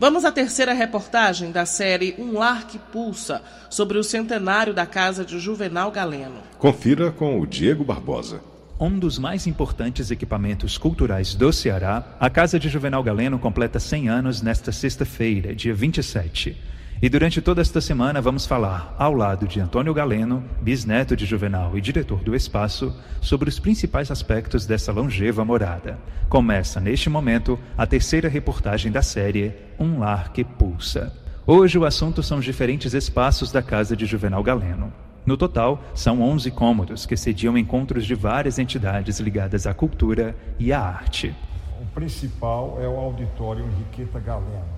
Vamos 0.00 0.24
à 0.24 0.32
terceira 0.32 0.72
reportagem 0.72 1.52
da 1.52 1.66
série 1.66 2.14
Um 2.18 2.32
Lar 2.32 2.66
que 2.66 2.78
Pulsa, 2.78 3.42
sobre 3.68 3.98
o 3.98 4.02
centenário 4.02 4.72
da 4.72 4.86
casa 4.86 5.22
de 5.22 5.38
Juvenal 5.38 5.90
Galeno. 5.90 6.40
Confira 6.58 7.12
com 7.12 7.38
o 7.38 7.46
Diego 7.46 7.84
Barbosa. 7.84 8.40
Um 8.80 8.98
dos 8.98 9.18
mais 9.18 9.46
importantes 9.46 10.10
equipamentos 10.10 10.78
culturais 10.78 11.34
do 11.34 11.52
Ceará, 11.52 12.16
a 12.18 12.30
Casa 12.30 12.58
de 12.58 12.70
Juvenal 12.70 13.02
Galeno 13.02 13.38
completa 13.38 13.78
100 13.78 14.08
anos 14.08 14.40
nesta 14.40 14.72
sexta-feira, 14.72 15.54
dia 15.54 15.74
27. 15.74 16.56
E 17.04 17.08
durante 17.10 17.42
toda 17.42 17.60
esta 17.60 17.82
semana 17.82 18.18
vamos 18.18 18.46
falar, 18.46 18.96
ao 18.98 19.12
lado 19.12 19.46
de 19.46 19.60
Antônio 19.60 19.92
Galeno, 19.92 20.42
bisneto 20.62 21.14
de 21.14 21.26
Juvenal 21.26 21.76
e 21.76 21.80
diretor 21.82 22.24
do 22.24 22.34
Espaço, 22.34 22.96
sobre 23.20 23.46
os 23.46 23.58
principais 23.58 24.10
aspectos 24.10 24.64
dessa 24.64 24.90
longeva 24.90 25.44
morada. 25.44 25.98
Começa 26.30 26.80
neste 26.80 27.10
momento 27.10 27.58
a 27.76 27.86
terceira 27.86 28.26
reportagem 28.26 28.90
da 28.90 29.02
série 29.02 29.52
Um 29.78 29.98
Lar 29.98 30.32
que 30.32 30.42
Pulsa. 30.42 31.12
Hoje 31.46 31.76
o 31.76 31.84
assunto 31.84 32.22
são 32.22 32.38
os 32.38 32.44
diferentes 32.46 32.94
espaços 32.94 33.52
da 33.52 33.62
casa 33.62 33.94
de 33.94 34.06
Juvenal 34.06 34.42
Galeno. 34.42 34.90
No 35.26 35.36
total, 35.36 35.84
são 35.94 36.22
11 36.22 36.50
cômodos 36.52 37.04
que 37.04 37.18
sediam 37.18 37.58
encontros 37.58 38.06
de 38.06 38.14
várias 38.14 38.58
entidades 38.58 39.20
ligadas 39.20 39.66
à 39.66 39.74
cultura 39.74 40.34
e 40.58 40.72
à 40.72 40.80
arte. 40.80 41.36
O 41.82 41.84
principal 41.94 42.78
é 42.80 42.88
o 42.88 42.96
auditório 42.96 43.62
Henriqueta 43.62 44.18
Galeno 44.18 44.73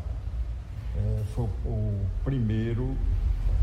foi 1.34 1.44
o 1.64 2.00
primeiro 2.24 2.96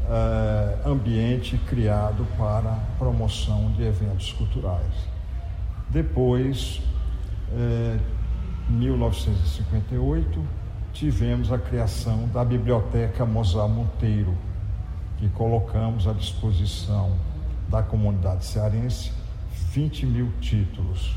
eh, 0.07 0.77
ambiente 0.85 1.57
criado 1.57 2.27
para 2.37 2.77
promoção 2.99 3.71
de 3.71 3.83
eventos 3.83 4.33
culturais. 4.33 4.93
Depois, 5.89 6.81
eh, 7.51 7.97
em 8.69 8.73
1958, 8.73 10.43
tivemos 10.91 11.51
a 11.51 11.57
criação 11.57 12.27
da 12.33 12.43
Biblioteca 12.43 13.25
Mozart 13.25 13.69
Monteiro, 13.69 14.35
que 15.17 15.29
colocamos 15.29 16.07
à 16.07 16.13
disposição 16.13 17.15
da 17.69 17.81
comunidade 17.81 18.45
cearense 18.45 19.11
20 19.71 20.05
mil 20.05 20.31
títulos. 20.39 21.15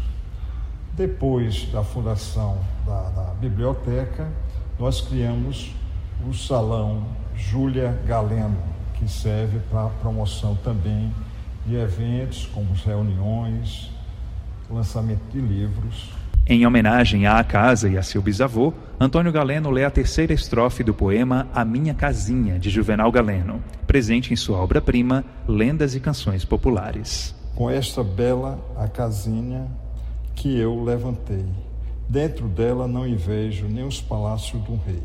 Depois 0.95 1.71
da 1.73 1.83
fundação 1.83 2.59
da, 2.87 3.11
da 3.11 3.35
biblioteca, 3.35 4.31
nós 4.79 5.01
criamos 5.01 5.75
o 6.25 6.33
Salão 6.33 7.05
Júlia 7.35 7.99
Galeno, 8.07 8.57
que 8.95 9.09
serve 9.09 9.59
para 9.71 9.89
promoção 9.89 10.55
também 10.57 11.13
de 11.67 11.75
eventos 11.75 12.47
como 12.47 12.73
reuniões, 12.73 13.91
lançamento 14.71 15.23
de 15.33 15.41
livros. 15.41 16.11
Em 16.49 16.65
homenagem 16.65 17.27
à 17.27 17.43
casa 17.43 17.89
e 17.89 17.99
a 17.99 18.03
seu 18.03 18.23
bisavô, 18.23 18.73
Antônio 19.01 19.33
Galeno 19.33 19.69
lê 19.69 19.85
a 19.85 19.91
terceira 19.91 20.33
estrofe 20.33 20.85
do 20.85 20.95
poema 20.95 21.49
A 21.53 21.65
Minha 21.65 21.93
Casinha, 21.93 22.59
de 22.59 22.71
Juvenal 22.71 23.11
Galeno, 23.11 23.61
presente 23.87 24.33
em 24.33 24.37
sua 24.37 24.59
obra-prima 24.59 25.25
Lendas 25.49 25.97
e 25.97 26.01
Canções 26.01 26.45
Populares. 26.45 27.35
Com 27.57 27.69
esta 27.69 28.05
bela 28.05 28.61
a 28.77 28.87
casinha 28.87 29.67
que 30.37 30.57
eu 30.57 30.85
levantei, 30.85 31.45
dentro 32.09 32.47
dela 32.47 32.87
não 32.87 33.07
invejo 33.07 33.67
nem 33.67 33.85
os 33.85 34.01
palácios 34.01 34.63
um 34.69 34.77
rei. 34.77 35.03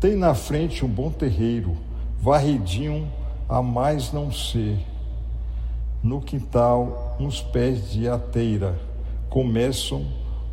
Tem 0.00 0.14
na 0.14 0.32
frente 0.32 0.84
um 0.84 0.88
bom 0.88 1.10
terreiro, 1.10 1.76
varridinho 2.20 3.08
a 3.48 3.60
mais 3.60 4.12
não 4.12 4.30
ser. 4.30 4.78
No 6.00 6.20
quintal, 6.20 7.16
uns 7.18 7.42
pés 7.42 7.90
de 7.90 8.08
ateira 8.08 8.78
começam 9.28 10.06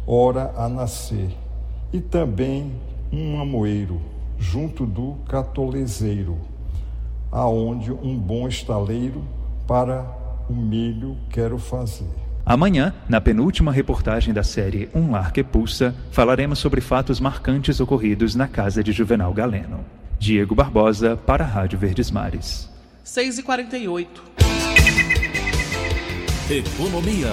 ora 0.07 0.51
a 0.57 0.67
nascer. 0.67 1.29
E 1.93 2.01
também 2.01 2.71
um 3.13 3.39
amoeiro, 3.39 4.01
junto 4.39 4.83
do 4.83 5.17
catolezeiro, 5.29 6.39
aonde 7.31 7.91
um 7.91 8.17
bom 8.17 8.47
estaleiro 8.47 9.23
para 9.67 10.05
o 10.49 10.53
milho 10.53 11.17
quero 11.29 11.59
fazer. 11.59 12.24
Amanhã, 12.45 12.93
na 13.09 13.19
penúltima 13.19 13.71
reportagem 13.71 14.31
da 14.31 14.43
série 14.43 14.87
Um 14.93 15.09
Lar 15.09 15.31
que 15.31 15.43
Pulsa, 15.43 15.95
falaremos 16.11 16.59
sobre 16.59 16.79
fatos 16.79 17.19
marcantes 17.19 17.79
ocorridos 17.79 18.35
na 18.35 18.47
casa 18.47 18.83
de 18.83 18.91
Juvenal 18.91 19.33
Galeno. 19.33 19.83
Diego 20.19 20.53
Barbosa, 20.53 21.17
para 21.17 21.43
a 21.43 21.47
Rádio 21.47 21.79
Verdes 21.79 22.11
Mares. 22.11 22.69
6 23.03 23.39
e 23.39 23.43
48 23.43 24.23
Economia. 26.51 27.31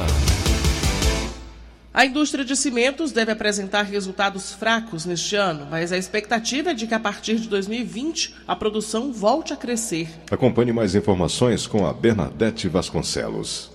A 1.93 2.07
indústria 2.07 2.43
de 2.43 2.57
cimentos 2.57 3.13
deve 3.13 3.33
apresentar 3.33 3.83
resultados 3.83 4.55
fracos 4.55 5.05
neste 5.05 5.37
ano, 5.37 5.67
mas 5.71 5.93
a 5.93 5.99
expectativa 5.99 6.71
é 6.71 6.75
de 6.75 6.87
que 6.87 6.95
a 6.95 6.99
partir 6.99 7.37
de 7.37 7.49
2020 7.49 8.35
a 8.49 8.57
produção 8.57 9.13
volte 9.13 9.53
a 9.53 9.57
crescer. 9.57 10.09
Acompanhe 10.31 10.73
mais 10.73 10.95
informações 10.95 11.67
com 11.67 11.87
a 11.87 11.93
Bernadette 11.93 12.67
Vasconcelos. 12.67 13.71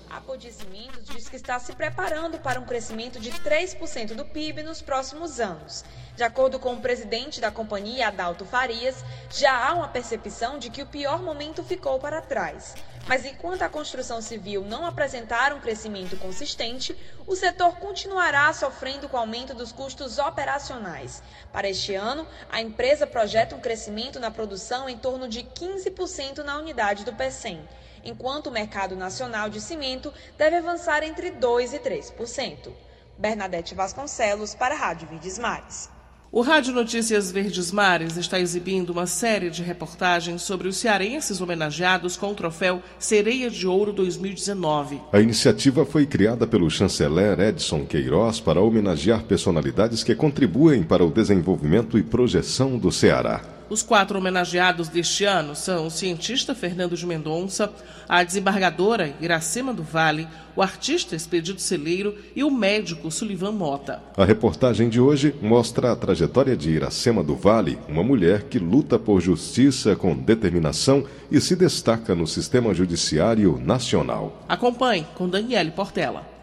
Que 1.29 1.36
está 1.36 1.60
se 1.60 1.74
preparando 1.74 2.38
para 2.39 2.60
um 2.60 2.65
crescimento 2.65 3.19
de 3.19 3.31
3% 3.31 4.13
do 4.13 4.25
PIB 4.25 4.63
nos 4.63 4.81
próximos 4.81 5.39
anos. 5.39 5.84
De 6.15 6.24
acordo 6.24 6.60
com 6.60 6.74
o 6.74 6.81
presidente 6.81 7.39
da 7.39 7.51
companhia, 7.51 8.07
Adalto 8.07 8.46
Farias, 8.46 9.03
já 9.29 9.67
há 9.67 9.74
uma 9.74 9.88
percepção 9.88 10.57
de 10.57 10.69
que 10.69 10.81
o 10.81 10.88
pior 10.88 11.22
momento 11.22 11.63
ficou 11.63 12.00
para 12.00 12.22
trás. 12.22 12.75
Mas 13.07 13.24
enquanto 13.24 13.62
a 13.62 13.69
construção 13.69 14.22
civil 14.22 14.65
não 14.65 14.86
apresentar 14.86 15.53
um 15.53 15.62
crescimento 15.62 16.17
consistente, 16.17 16.98
o 17.25 17.36
setor 17.36 17.77
continuará 17.77 18.51
sofrendo 18.51 19.07
com 19.07 19.15
o 19.15 19.19
aumento 19.19 19.53
dos 19.53 19.72
custos 19.72 20.17
operacionais. 20.17 21.24
Para 21.53 21.69
este 21.69 21.96
ano, 21.96 22.27
a 22.50 22.62
empresa 22.62 23.07
projeta 23.07 23.55
um 23.55 23.62
crescimento 23.62 24.19
na 24.19 24.29
produção 24.29 24.89
em 24.89 24.98
torno 24.98 25.27
de 25.27 25.43
15% 25.43 26.39
na 26.39 26.57
unidade 26.57 27.05
do 27.05 27.13
PECEM, 27.13 27.62
enquanto 28.07 28.47
o 28.47 28.51
mercado 28.51 28.95
nacional 28.95 29.50
de 29.50 29.59
cimento 29.59 30.11
deve 30.37 30.55
avançar 30.55 31.03
entre 31.03 31.29
2% 31.31 31.74
e 31.74 31.79
3%. 31.79 32.72
Bernadette 33.17 33.75
Vasconcelos, 33.75 34.55
para 34.55 34.75
a 34.75 34.77
Rádio 34.77 35.09
Vides 35.09 35.37
Mares. 35.37 35.89
O 36.29 36.41
Rádio 36.41 36.74
Notícias 36.74 37.31
Verdes 37.31 37.72
Mares 37.72 38.17
está 38.17 38.37
exibindo 38.37 38.89
uma 38.89 39.07
série 39.07 39.50
de 39.50 39.63
reportagens 39.63 40.41
sobre 40.41 40.67
os 40.67 40.77
cearenses 40.77 41.39
homenageados 41.39 42.17
com 42.17 42.31
o 42.31 42.35
troféu 42.35 42.81
Sereia 43.00 43.50
de 43.50 43.65
Ouro 43.65 43.93
2019. 43.93 45.01
A 45.11 45.22
iniciativa 45.22 45.85
foi 45.85 46.05
criada 46.05 46.46
pelo 46.46 46.70
chanceler 46.70 47.39
Edson 47.39 47.85
Queiroz 47.85 48.41
para 48.41 48.61
homenagear 48.61 49.24
personalidades 49.24 50.03
que 50.03 50.15
contribuem 50.15 50.83
para 50.83 51.05
o 51.05 51.11
desenvolvimento 51.11 51.98
e 51.98 52.03
projeção 52.03 52.77
do 52.77 52.91
Ceará. 52.91 53.56
Os 53.70 53.84
quatro 53.84 54.18
homenageados 54.18 54.88
deste 54.88 55.25
ano 55.25 55.53
são 55.53 55.88
o 55.88 55.92
cientista 55.92 56.56
Fernando 56.56 56.96
de 56.96 57.06
Mendonça, 57.06 57.70
a 58.08 58.24
desembargadora 58.24 59.14
Iracema 59.20 59.74
do 59.74 59.84
Vale, 59.84 60.25
o 60.56 60.62
artista 60.62 61.18
Expedito 61.18 61.62
Celeiro 61.62 62.16
e 62.34 62.46
o 62.46 62.50
médico 62.50 63.12
Sullivan 63.12 63.51
Mota. 63.51 64.01
A 64.16 64.24
reportagem 64.24 64.88
de 64.88 65.01
hoje 65.01 65.36
mostra 65.42 65.92
a 65.92 65.96
trajetória 65.98 66.56
de 66.56 66.70
Iracema 66.70 67.22
do 67.22 67.36
Vale, 67.36 67.77
uma 67.90 68.03
mulher 68.03 68.44
que 68.44 68.58
luta 68.58 68.98
por 68.98 69.20
justiça 69.20 69.98
com 69.98 70.16
determinação 70.16 71.03
e 71.30 71.42
se 71.42 71.53
destaca 71.53 72.16
no 72.16 72.25
sistema 72.25 72.74
judiciário 72.74 73.62
nacional. 73.64 74.46
Acompanhe 74.48 75.06
com 75.14 75.27
Daniele 75.27 75.72
Portela. 75.72 76.36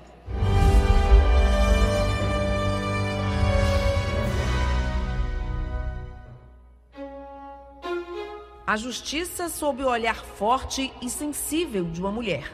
A 8.67 8.79
justiça 8.79 9.51
sob 9.51 9.83
o 9.83 9.89
olhar 9.91 10.17
forte 10.17 10.91
e 11.03 11.11
sensível 11.11 11.85
de 11.85 12.01
uma 12.01 12.11
mulher. 12.11 12.51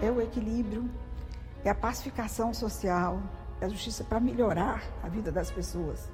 É 0.00 0.10
o 0.10 0.22
equilíbrio, 0.22 0.90
é 1.62 1.68
a 1.68 1.74
pacificação 1.74 2.54
social, 2.54 3.22
é 3.60 3.66
a 3.66 3.68
justiça 3.68 4.02
para 4.04 4.18
melhorar 4.18 4.82
a 5.02 5.10
vida 5.10 5.30
das 5.30 5.50
pessoas. 5.50 6.10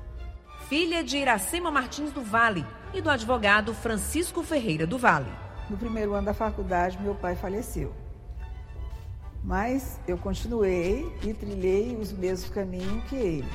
Filha 0.69 1.05
de 1.05 1.17
Iracema 1.17 1.71
Martins 1.71 2.11
do 2.11 2.23
Vale 2.23 2.67
e 2.93 3.01
do 3.01 3.09
advogado 3.09 3.73
Francisco 3.73 4.43
Ferreira 4.43 4.85
do 4.85 4.99
Vale. 4.99 5.31
No 5.71 5.77
primeiro 5.77 6.15
ano 6.15 6.27
da 6.27 6.35
faculdade, 6.35 7.01
meu 7.01 7.15
pai 7.15 7.37
faleceu. 7.37 7.95
Mas 9.45 10.01
eu 10.09 10.19
continuei 10.19 11.17
e 11.23 11.33
trilhei 11.33 11.97
os 11.97 12.13
mesmos 12.13 12.51
caminhos 12.51 13.05
que 13.05 13.15
ele. 13.15 13.49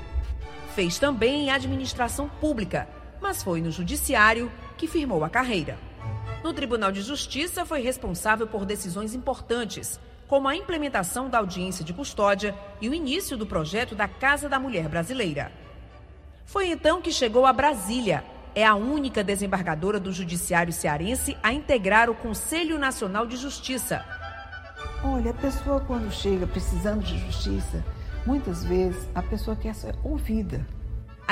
Fez 0.74 0.98
também 0.98 1.52
administração 1.52 2.30
pública, 2.30 2.88
mas 3.22 3.44
foi 3.44 3.62
no 3.62 3.72
judiciário 3.72 4.50
que 4.84 4.88
firmou 4.88 5.24
a 5.24 5.30
carreira. 5.30 5.78
No 6.44 6.52
Tribunal 6.52 6.92
de 6.92 7.02
Justiça, 7.02 7.66
foi 7.66 7.82
responsável 7.82 8.46
por 8.46 8.66
decisões 8.66 9.16
importantes, 9.16 9.98
como 10.28 10.46
a 10.46 10.58
implementação 10.58 11.30
da 11.30 11.38
audiência 11.38 11.86
de 11.86 11.94
custódia 11.94 12.54
e 12.82 12.90
o 12.90 12.94
início 12.94 13.38
do 13.38 13.46
projeto 13.46 13.96
da 13.96 14.10
Casa 14.10 14.50
da 14.50 14.60
Mulher 14.60 14.90
Brasileira. 14.90 15.54
Foi 16.46 16.68
então 16.68 17.02
que 17.02 17.14
chegou 17.14 17.46
a 17.46 17.54
Brasília. 17.54 18.26
É 18.54 18.66
a 18.66 18.76
única 18.76 19.24
desembargadora 19.24 20.02
do 20.02 20.12
Judiciário 20.12 20.74
cearense 20.74 21.38
a 21.42 21.54
integrar 21.54 22.10
o 22.10 22.16
Conselho 22.16 22.78
Nacional 22.78 23.26
de 23.26 23.38
Justiça. 23.38 24.04
Olha, 25.02 25.32
a 25.32 25.36
pessoa 25.36 25.80
quando 25.80 26.12
chega 26.12 26.46
precisando 26.46 27.06
de 27.06 27.18
justiça, 27.20 27.82
muitas 28.26 28.66
vezes 28.66 29.08
a 29.16 29.24
pessoa 29.24 29.56
quer 29.56 29.76
ser 29.76 29.96
ouvida. 30.04 30.68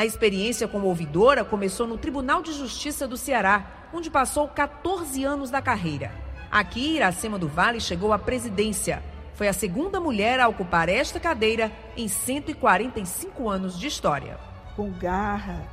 A 0.01 0.05
experiência 0.07 0.67
como 0.67 0.87
ouvidora 0.87 1.45
começou 1.45 1.85
no 1.85 1.95
Tribunal 1.95 2.41
de 2.41 2.51
Justiça 2.53 3.07
do 3.07 3.15
Ceará, 3.15 3.67
onde 3.93 4.09
passou 4.09 4.47
14 4.47 5.23
anos 5.23 5.51
da 5.51 5.61
carreira. 5.61 6.11
Aqui, 6.49 6.95
Iracema 6.95 7.37
do 7.37 7.47
Vale 7.47 7.79
chegou 7.79 8.11
à 8.11 8.17
presidência. 8.17 9.03
Foi 9.35 9.47
a 9.47 9.53
segunda 9.53 9.99
mulher 9.99 10.39
a 10.39 10.47
ocupar 10.47 10.89
esta 10.89 11.19
cadeira 11.19 11.71
em 11.95 12.07
145 12.07 13.47
anos 13.47 13.77
de 13.77 13.85
história. 13.85 14.39
Com 14.75 14.89
garra, 14.89 15.69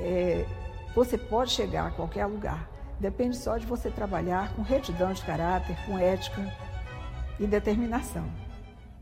é, 0.00 0.46
você 0.94 1.18
pode 1.18 1.50
chegar 1.50 1.88
a 1.88 1.90
qualquer 1.90 2.24
lugar. 2.24 2.66
Depende 2.98 3.36
só 3.36 3.58
de 3.58 3.66
você 3.66 3.90
trabalhar 3.90 4.54
com 4.54 4.62
retidão 4.62 5.12
de 5.12 5.20
caráter, 5.20 5.76
com 5.84 5.98
ética 5.98 6.50
e 7.38 7.46
determinação. 7.46 8.24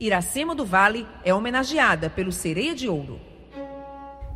Iracema 0.00 0.52
do 0.52 0.66
Vale 0.66 1.06
é 1.24 1.32
homenageada 1.32 2.10
pelo 2.10 2.32
Sereia 2.32 2.74
de 2.74 2.88
Ouro 2.88 3.33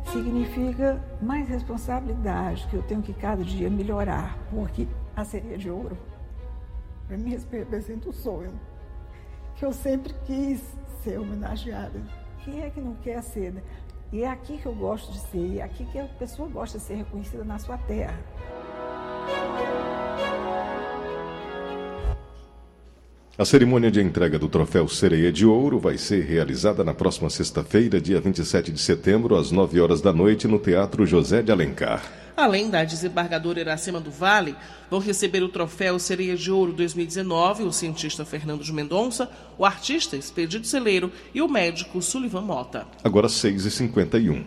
significa 0.05 1.01
mais 1.21 1.47
responsabilidade, 1.47 2.67
que 2.67 2.75
eu 2.75 2.83
tenho 2.83 3.01
que 3.01 3.13
cada 3.13 3.43
dia 3.43 3.69
melhorar, 3.69 4.37
porque 4.49 4.87
a 5.15 5.23
sereia 5.23 5.57
de 5.57 5.69
ouro, 5.69 5.97
para 7.07 7.17
mim, 7.17 7.29
representa 7.29 8.09
o 8.09 8.13
sonho, 8.13 8.59
que 9.55 9.65
eu 9.65 9.73
sempre 9.73 10.13
quis 10.25 10.61
ser 11.03 11.19
homenageada. 11.19 12.01
Quem 12.43 12.61
é 12.61 12.69
que 12.69 12.79
não 12.79 12.95
quer 12.95 13.21
ser? 13.21 13.53
Né? 13.53 13.61
E 14.11 14.23
é 14.23 14.29
aqui 14.29 14.57
que 14.57 14.65
eu 14.65 14.73
gosto 14.73 15.11
de 15.11 15.19
ser, 15.19 15.57
é 15.57 15.61
aqui 15.61 15.85
que 15.85 15.99
a 15.99 16.05
pessoa 16.05 16.49
gosta 16.49 16.77
de 16.77 16.83
ser 16.83 16.95
reconhecida 16.95 17.43
na 17.43 17.59
sua 17.59 17.77
terra. 17.77 18.17
A 23.39 23.45
cerimônia 23.45 23.89
de 23.89 24.01
entrega 24.01 24.37
do 24.37 24.49
troféu 24.49 24.85
Sereia 24.89 25.31
de 25.31 25.45
Ouro 25.45 25.79
vai 25.79 25.97
ser 25.97 26.25
realizada 26.25 26.83
na 26.83 26.93
próxima 26.93 27.29
sexta-feira, 27.29 28.01
dia 28.01 28.19
27 28.19 28.69
de 28.69 28.81
setembro, 28.81 29.37
às 29.37 29.49
9 29.49 29.79
horas 29.79 30.01
da 30.01 30.11
noite, 30.11 30.45
no 30.45 30.59
Teatro 30.59 31.05
José 31.05 31.41
de 31.41 31.49
Alencar. 31.49 32.03
Além 32.35 32.69
da 32.69 32.83
desembargadora 32.83 33.61
Iracema 33.61 34.01
do 34.01 34.11
Vale, 34.11 34.57
vão 34.91 34.99
receber 34.99 35.41
o 35.41 35.47
troféu 35.47 35.97
Sereia 35.99 36.35
de 36.35 36.51
Ouro 36.51 36.73
2019 36.73 37.63
o 37.63 37.71
cientista 37.71 38.25
Fernando 38.25 38.61
de 38.61 38.73
Mendonça, 38.73 39.31
o 39.57 39.65
artista 39.65 40.17
Expedito 40.17 40.67
Celeiro 40.67 41.09
e 41.33 41.41
o 41.41 41.47
médico 41.47 42.01
Sullivan 42.01 42.41
Mota. 42.41 42.85
Agora 43.05 43.29
6h51. 43.29 44.43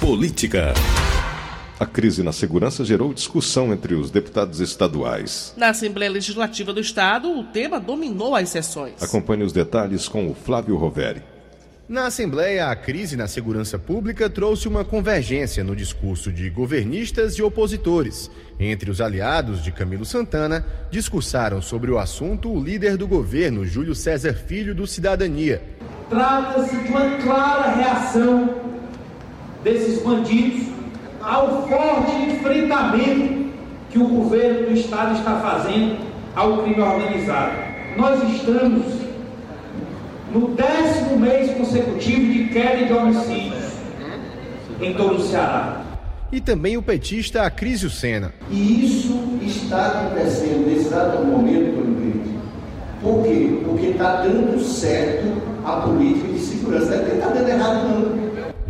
Política. 0.00 0.74
A 1.78 1.84
crise 1.84 2.22
na 2.22 2.30
segurança 2.30 2.84
gerou 2.84 3.12
discussão 3.12 3.72
entre 3.72 3.94
os 3.94 4.08
deputados 4.08 4.60
estaduais. 4.60 5.52
Na 5.56 5.70
Assembleia 5.70 6.10
Legislativa 6.10 6.72
do 6.72 6.80
Estado, 6.80 7.28
o 7.28 7.42
tema 7.42 7.80
dominou 7.80 8.36
as 8.36 8.48
sessões. 8.48 9.02
Acompanhe 9.02 9.42
os 9.42 9.52
detalhes 9.52 10.06
com 10.06 10.30
o 10.30 10.34
Flávio 10.34 10.76
Roveri. 10.76 11.20
Na 11.88 12.06
Assembleia, 12.06 12.68
a 12.68 12.76
crise 12.76 13.16
na 13.16 13.26
segurança 13.26 13.76
pública 13.76 14.30
trouxe 14.30 14.68
uma 14.68 14.84
convergência 14.84 15.64
no 15.64 15.74
discurso 15.74 16.32
de 16.32 16.48
governistas 16.48 17.34
e 17.34 17.42
opositores. 17.42 18.30
Entre 18.58 18.88
os 18.88 19.00
aliados 19.00 19.62
de 19.62 19.72
Camilo 19.72 20.04
Santana, 20.04 20.64
discursaram 20.92 21.60
sobre 21.60 21.90
o 21.90 21.98
assunto 21.98 22.52
o 22.52 22.62
líder 22.62 22.96
do 22.96 23.08
governo, 23.08 23.66
Júlio 23.66 23.96
César 23.96 24.32
Filho, 24.32 24.76
do 24.76 24.86
Cidadania. 24.86 25.60
Trata-se 26.08 26.76
de 26.76 26.88
uma 26.88 27.18
clara 27.18 27.74
reação 27.74 28.62
desses 29.64 30.00
bandidos 30.00 30.73
ao 31.24 31.66
forte 31.66 32.12
enfrentamento 32.30 33.44
que 33.90 33.98
o 33.98 34.08
governo 34.08 34.68
do 34.68 34.74
Estado 34.74 35.14
está 35.16 35.36
fazendo 35.36 35.96
ao 36.36 36.58
crime 36.58 36.80
organizado. 36.80 37.52
Nós 37.96 38.22
estamos 38.34 38.84
no 40.32 40.48
décimo 40.48 41.18
mês 41.18 41.56
consecutivo 41.56 42.32
de 42.32 42.48
queda 42.48 42.84
de 42.86 42.92
homicídios 42.92 43.72
em 44.80 44.92
todo 44.94 45.16
o 45.16 45.20
Ceará. 45.20 45.82
E 46.32 46.40
também 46.40 46.76
o 46.76 46.82
petista 46.82 47.42
Acrísio 47.42 47.88
Sena. 47.88 48.34
E 48.50 48.84
isso 48.84 49.38
está 49.40 49.86
acontecendo 49.86 50.66
nesse 50.66 50.86
exato 50.86 51.24
momento, 51.24 51.78
Oliveira. 51.78 52.34
Por 53.00 53.22
quê? 53.22 53.60
Porque 53.64 53.86
está 53.86 54.22
dando 54.22 54.60
certo 54.60 55.40
a 55.64 55.72
política 55.82 56.32
de 56.32 56.40
segurança. 56.40 56.96
Não 56.96 57.14
está 57.14 57.28
dando 57.28 57.48
errado, 57.48 57.88
não. 57.88 58.23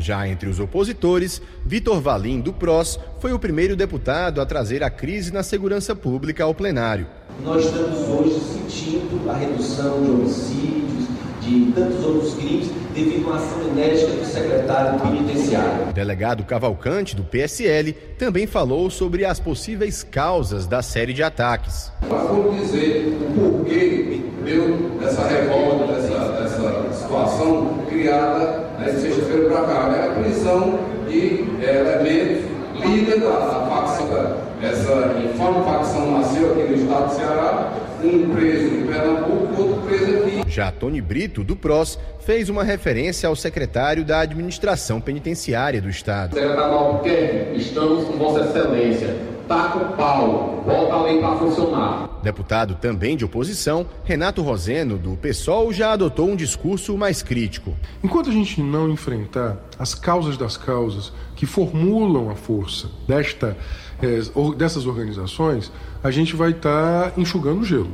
Já 0.04 0.28
entre 0.28 0.50
os 0.50 0.60
opositores, 0.60 1.40
Vitor 1.64 1.98
Valim, 1.98 2.38
do 2.38 2.52
PROS, 2.52 3.00
foi 3.20 3.32
o 3.32 3.38
primeiro 3.38 3.74
deputado 3.74 4.38
a 4.38 4.44
trazer 4.44 4.82
a 4.82 4.90
crise 4.90 5.32
na 5.32 5.42
segurança 5.42 5.96
pública 5.96 6.44
ao 6.44 6.54
plenário. 6.54 7.06
Nós 7.42 7.64
estamos 7.64 8.00
hoje 8.10 8.38
sentindo 8.38 9.30
a 9.30 9.34
redução 9.34 10.02
de 10.02 10.10
homicídios, 10.10 11.08
de 11.40 11.72
tantos 11.72 12.04
outros 12.04 12.34
crimes, 12.34 12.68
devido 12.92 13.24
a 13.24 13.30
uma 13.30 13.36
ação 13.36 13.62
enérgica 13.62 14.12
do 14.12 14.26
secretário 14.26 15.00
penitenciário. 15.00 15.88
O 15.88 15.92
delegado 15.94 16.44
Cavalcante, 16.44 17.16
do 17.16 17.24
PSL, 17.24 17.94
também 18.18 18.46
falou 18.46 18.90
sobre 18.90 19.24
as 19.24 19.40
possíveis 19.40 20.02
causas 20.02 20.66
da 20.66 20.82
série 20.82 21.14
de 21.14 21.22
ataques. 21.22 21.90
Vamos 22.02 22.60
dizer 22.60 23.08
o 23.08 23.54
porquê 23.54 24.20
deu 24.44 24.98
dessa 25.00 25.26
revolta, 25.26 25.94
dessa, 25.94 26.28
dessa 26.32 26.92
situação 26.92 27.78
criada 27.88 28.63
né, 28.84 29.00
sexta-feira 29.00 29.48
para 29.48 29.62
cá. 29.62 29.94
É 29.96 30.08
a 30.08 30.22
prisão 30.22 30.78
de 31.08 31.44
é, 31.62 31.80
elementos 31.80 32.54
líder 32.82 33.20
da 33.20 33.66
facção, 33.68 34.36
essa 34.62 35.14
informe 35.24 35.64
facção 35.64 36.18
nasceu 36.18 36.52
aqui 36.52 36.62
no 36.62 36.74
estado 36.74 37.08
do 37.08 37.14
Ceará, 37.14 37.72
um 38.02 38.34
preso 38.34 38.74
em 38.74 38.86
Pernambuco, 38.86 39.62
outro 39.62 39.82
preso 39.86 40.18
aqui. 40.18 40.33
Já 40.54 40.70
Tony 40.70 41.00
Brito, 41.00 41.42
do 41.42 41.56
PROS, 41.56 41.98
fez 42.20 42.48
uma 42.48 42.62
referência 42.62 43.28
ao 43.28 43.34
secretário 43.34 44.04
da 44.04 44.20
Administração 44.20 45.00
Penitenciária 45.00 45.82
do 45.82 45.90
Estado. 45.90 46.34
Secretário 46.34 46.72
Albuquerque, 46.72 47.58
estamos 47.58 48.04
com 48.04 48.12
Vossa 48.12 48.44
Excelência. 48.44 49.16
Taca 49.48 49.78
o 49.78 49.96
pau, 49.96 50.62
volta 50.64 50.94
a 50.94 51.02
lei 51.02 51.18
para 51.18 51.34
funcionar. 51.38 52.20
Deputado 52.22 52.76
também 52.76 53.16
de 53.16 53.24
oposição, 53.24 53.84
Renato 54.04 54.42
Roseno, 54.42 54.96
do 54.96 55.16
PSOL, 55.16 55.72
já 55.72 55.90
adotou 55.90 56.30
um 56.30 56.36
discurso 56.36 56.96
mais 56.96 57.20
crítico. 57.20 57.74
Enquanto 58.02 58.30
a 58.30 58.32
gente 58.32 58.62
não 58.62 58.88
enfrentar 58.88 59.58
as 59.76 59.92
causas 59.92 60.36
das 60.36 60.56
causas 60.56 61.12
que 61.34 61.46
formulam 61.46 62.30
a 62.30 62.36
força 62.36 62.88
desta, 63.08 63.56
eh, 64.00 64.20
dessas 64.56 64.86
organizações, 64.86 65.72
a 66.02 66.12
gente 66.12 66.36
vai 66.36 66.52
estar 66.52 67.10
tá 67.10 67.20
enxugando 67.20 67.64
gelo. 67.64 67.90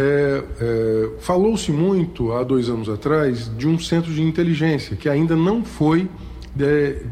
É, 0.00 0.44
é, 0.60 1.10
Falou-se 1.18 1.72
muito 1.72 2.32
há 2.32 2.44
dois 2.44 2.68
anos 2.68 2.88
atrás 2.88 3.50
de 3.58 3.66
um 3.66 3.76
centro 3.80 4.12
de 4.12 4.22
inteligência 4.22 4.94
que 4.96 5.08
ainda 5.08 5.34
não 5.34 5.64
foi, 5.64 6.08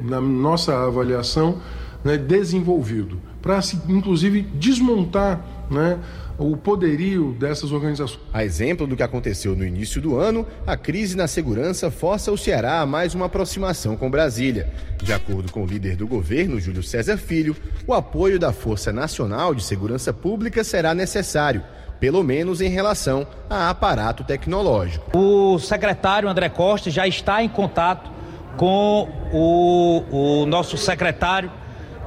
na 0.02 0.20
nossa 0.20 0.86
avaliação, 0.86 1.60
né, 2.04 2.16
desenvolvido 2.16 3.20
para, 3.42 3.60
inclusive, 3.88 4.42
desmontar 4.42 5.44
né, 5.70 5.98
o 6.38 6.56
poderio 6.56 7.34
dessas 7.38 7.72
organizações. 7.72 8.20
A 8.32 8.44
exemplo 8.44 8.86
do 8.86 8.96
que 8.96 9.02
aconteceu 9.02 9.56
no 9.56 9.64
início 9.64 10.00
do 10.00 10.16
ano, 10.16 10.46
a 10.66 10.76
crise 10.76 11.16
na 11.16 11.26
segurança 11.26 11.90
força 11.90 12.30
o 12.30 12.38
Ceará 12.38 12.80
a 12.80 12.86
mais 12.86 13.14
uma 13.14 13.26
aproximação 13.26 13.96
com 13.96 14.10
Brasília. 14.10 14.72
De 15.02 15.12
acordo 15.12 15.50
com 15.50 15.64
o 15.64 15.66
líder 15.66 15.96
do 15.96 16.06
governo, 16.06 16.60
Júlio 16.60 16.82
César 16.82 17.16
Filho, 17.16 17.56
o 17.86 17.94
apoio 17.94 18.38
da 18.38 18.52
Força 18.52 18.92
Nacional 18.92 19.54
de 19.54 19.64
Segurança 19.64 20.12
Pública 20.12 20.62
será 20.62 20.94
necessário 20.94 21.62
pelo 22.00 22.22
menos 22.22 22.60
em 22.60 22.68
relação 22.68 23.26
a 23.48 23.70
aparato 23.70 24.24
tecnológico. 24.24 25.16
O 25.16 25.58
secretário 25.58 26.28
André 26.28 26.48
Costa 26.48 26.90
já 26.90 27.06
está 27.06 27.42
em 27.42 27.48
contato 27.48 28.10
com 28.56 29.08
o, 29.32 30.42
o 30.42 30.46
nosso 30.46 30.76
secretário, 30.76 31.50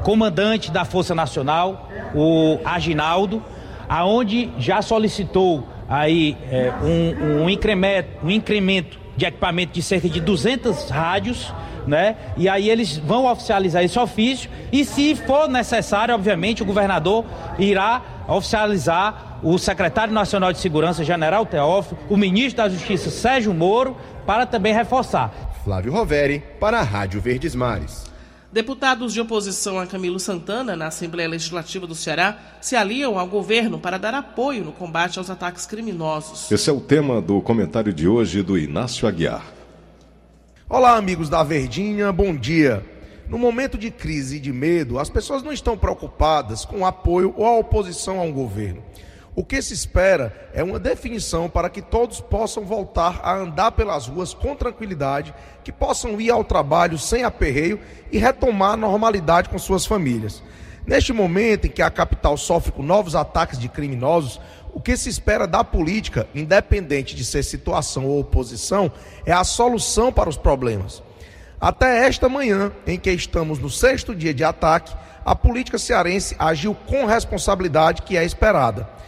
comandante 0.03 0.71
da 0.71 0.85
Força 0.85 1.13
Nacional, 1.13 1.89
o 2.15 2.59
Aginaldo, 2.65 3.43
aonde 3.87 4.51
já 4.57 4.81
solicitou 4.81 5.67
aí 5.87 6.37
é, 6.51 6.71
um, 6.83 7.43
um, 7.43 7.49
incremento, 7.49 8.09
um 8.23 8.29
incremento 8.29 8.99
de 9.17 9.25
equipamento 9.25 9.73
de 9.73 9.81
cerca 9.81 10.07
de 10.07 10.21
200 10.21 10.89
rádios, 10.89 11.53
né? 11.85 12.15
E 12.37 12.47
aí 12.47 12.69
eles 12.69 12.97
vão 12.97 13.25
oficializar 13.25 13.83
esse 13.83 13.97
ofício 13.97 14.49
e 14.71 14.85
se 14.85 15.15
for 15.15 15.49
necessário, 15.49 16.13
obviamente, 16.13 16.61
o 16.61 16.65
governador 16.65 17.25
irá 17.57 18.01
oficializar 18.27 19.28
o 19.41 19.57
secretário 19.57 20.13
nacional 20.13 20.51
de 20.51 20.59
segurança, 20.59 21.03
General 21.03 21.45
Teófilo, 21.45 21.99
o 22.09 22.17
ministro 22.17 22.57
da 22.57 22.69
Justiça, 22.69 23.09
Sérgio 23.09 23.53
Moro, 23.53 23.95
para 24.25 24.45
também 24.45 24.73
reforçar. 24.73 25.31
Flávio 25.63 25.91
Roveri, 25.91 26.43
para 26.59 26.79
a 26.79 26.83
Rádio 26.83 27.21
Verdes 27.21 27.55
Mares. 27.55 28.09
Deputados 28.51 29.13
de 29.13 29.21
oposição 29.21 29.79
a 29.79 29.85
Camilo 29.85 30.19
Santana, 30.19 30.75
na 30.75 30.87
Assembleia 30.87 31.29
Legislativa 31.29 31.85
do 31.85 31.93
Ceará, 31.93 32.37
se 32.59 32.75
aliam 32.75 33.19
ao 33.19 33.27
governo 33.27 33.79
para 33.79 33.99
dar 33.99 34.15
apoio 34.15 34.63
no 34.63 34.71
combate 34.71 35.19
aos 35.19 35.29
ataques 35.29 35.67
criminosos. 35.67 36.51
Esse 36.51 36.69
é 36.69 36.73
o 36.73 36.81
tema 36.81 37.21
do 37.21 37.41
comentário 37.41 37.93
de 37.93 38.07
hoje 38.07 38.41
do 38.41 38.57
Inácio 38.57 39.07
Aguiar. 39.07 39.43
Olá, 40.67 40.97
amigos 40.97 41.29
da 41.29 41.43
Verdinha, 41.43 42.11
bom 42.11 42.35
dia. 42.35 42.83
No 43.27 43.37
momento 43.37 43.77
de 43.77 43.91
crise 43.91 44.37
e 44.37 44.39
de 44.39 44.51
medo, 44.51 44.97
as 44.97 45.11
pessoas 45.11 45.43
não 45.43 45.53
estão 45.53 45.77
preocupadas 45.77 46.65
com 46.65 46.79
o 46.79 46.85
apoio 46.85 47.31
ou 47.37 47.45
a 47.45 47.59
oposição 47.59 48.19
a 48.19 48.23
um 48.23 48.31
governo. 48.31 48.81
O 49.39 49.43
que 49.45 49.61
se 49.61 49.73
espera 49.73 50.49
é 50.53 50.61
uma 50.61 50.77
definição 50.77 51.49
para 51.49 51.69
que 51.69 51.81
todos 51.81 52.19
possam 52.19 52.65
voltar 52.65 53.21
a 53.23 53.33
andar 53.33 53.71
pelas 53.71 54.05
ruas 54.05 54.33
com 54.33 54.53
tranquilidade, 54.53 55.33
que 55.63 55.71
possam 55.71 56.19
ir 56.19 56.29
ao 56.29 56.43
trabalho 56.43 56.97
sem 56.97 57.23
aperreio 57.23 57.79
e 58.11 58.17
retomar 58.17 58.73
a 58.73 58.75
normalidade 58.75 59.47
com 59.47 59.57
suas 59.57 59.85
famílias. 59.85 60.43
Neste 60.85 61.13
momento 61.13 61.67
em 61.67 61.69
que 61.69 61.81
a 61.81 61.89
capital 61.89 62.35
sofre 62.35 62.73
com 62.73 62.83
novos 62.83 63.15
ataques 63.15 63.57
de 63.57 63.69
criminosos, 63.69 64.41
o 64.73 64.81
que 64.81 64.97
se 64.97 65.07
espera 65.07 65.47
da 65.47 65.63
política, 65.63 66.27
independente 66.35 67.15
de 67.15 67.23
ser 67.23 67.43
situação 67.43 68.07
ou 68.07 68.19
oposição, 68.19 68.91
é 69.25 69.31
a 69.31 69.45
solução 69.45 70.11
para 70.11 70.27
os 70.27 70.35
problemas. 70.35 71.01
Até 71.61 72.05
esta 72.05 72.27
manhã, 72.27 72.73
em 72.85 72.99
que 72.99 73.09
estamos 73.09 73.57
no 73.57 73.69
sexto 73.69 74.13
dia 74.13 74.33
de 74.33 74.43
ataque, 74.43 74.93
a 75.23 75.33
política 75.33 75.77
cearense 75.77 76.35
agiu 76.37 76.75
com 76.75 77.05
responsabilidade 77.05 78.01
que 78.01 78.17
é 78.17 78.25
esperada. 78.25 78.98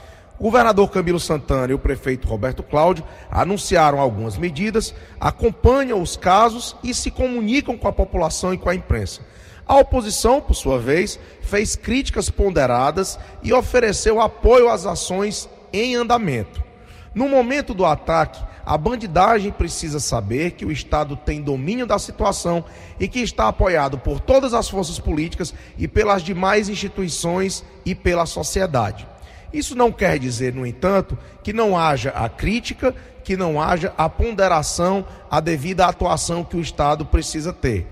O 0.42 0.46
governador 0.46 0.90
Camilo 0.90 1.20
Santana 1.20 1.72
e 1.72 1.76
o 1.76 1.78
prefeito 1.78 2.28
Roberto 2.28 2.64
Cláudio 2.64 3.06
anunciaram 3.30 4.00
algumas 4.00 4.40
medidas, 4.40 4.92
acompanham 5.20 6.02
os 6.02 6.18
casos 6.18 6.76
e 6.84 6.96
se 6.96 7.12
comunicam 7.12 7.78
com 7.78 7.88
a 7.88 7.94
população 7.94 8.52
e 8.52 8.58
com 8.58 8.68
a 8.68 8.74
imprensa. 8.74 9.22
A 9.68 9.78
oposição, 9.78 10.42
por 10.42 10.56
sua 10.56 10.80
vez, 10.80 11.20
fez 11.42 11.76
críticas 11.76 12.32
ponderadas 12.32 13.20
e 13.44 13.54
ofereceu 13.54 14.20
apoio 14.20 14.68
às 14.68 14.88
ações 14.88 15.48
em 15.72 15.94
andamento. 15.94 16.64
No 17.14 17.30
momento 17.30 17.76
do 17.76 17.86
ataque, 17.86 18.44
a 18.66 18.76
bandidagem 18.80 19.52
precisa 19.52 20.00
saber 20.00 20.54
que 20.54 20.66
o 20.66 20.72
Estado 20.72 21.16
tem 21.16 21.40
domínio 21.40 21.86
da 21.86 22.00
situação 22.00 22.66
e 23.00 23.08
que 23.08 23.20
está 23.20 23.48
apoiado 23.48 24.00
por 24.00 24.20
todas 24.20 24.56
as 24.56 24.68
forças 24.68 24.98
políticas 24.98 25.54
e 25.78 25.88
pelas 25.88 26.24
demais 26.24 26.68
instituições 26.68 27.64
e 27.86 27.94
pela 27.94 28.26
sociedade. 28.26 29.11
Isso 29.54 29.76
não 29.76 29.92
quer 29.92 30.18
dizer, 30.18 30.54
no 30.54 30.66
entanto, 30.66 31.18
que 31.44 31.52
não 31.52 31.78
haja 31.78 32.12
a 32.12 32.30
crítica, 32.30 32.96
que 33.24 33.36
não 33.36 33.62
haja 33.62 33.94
a 33.98 34.10
ponderação, 34.10 35.06
a 35.30 35.40
devida 35.40 35.86
atuação 35.86 36.44
que 36.44 36.58
o 36.58 36.62
Estado 36.62 37.06
precisa 37.06 37.52
ter. 37.52 37.88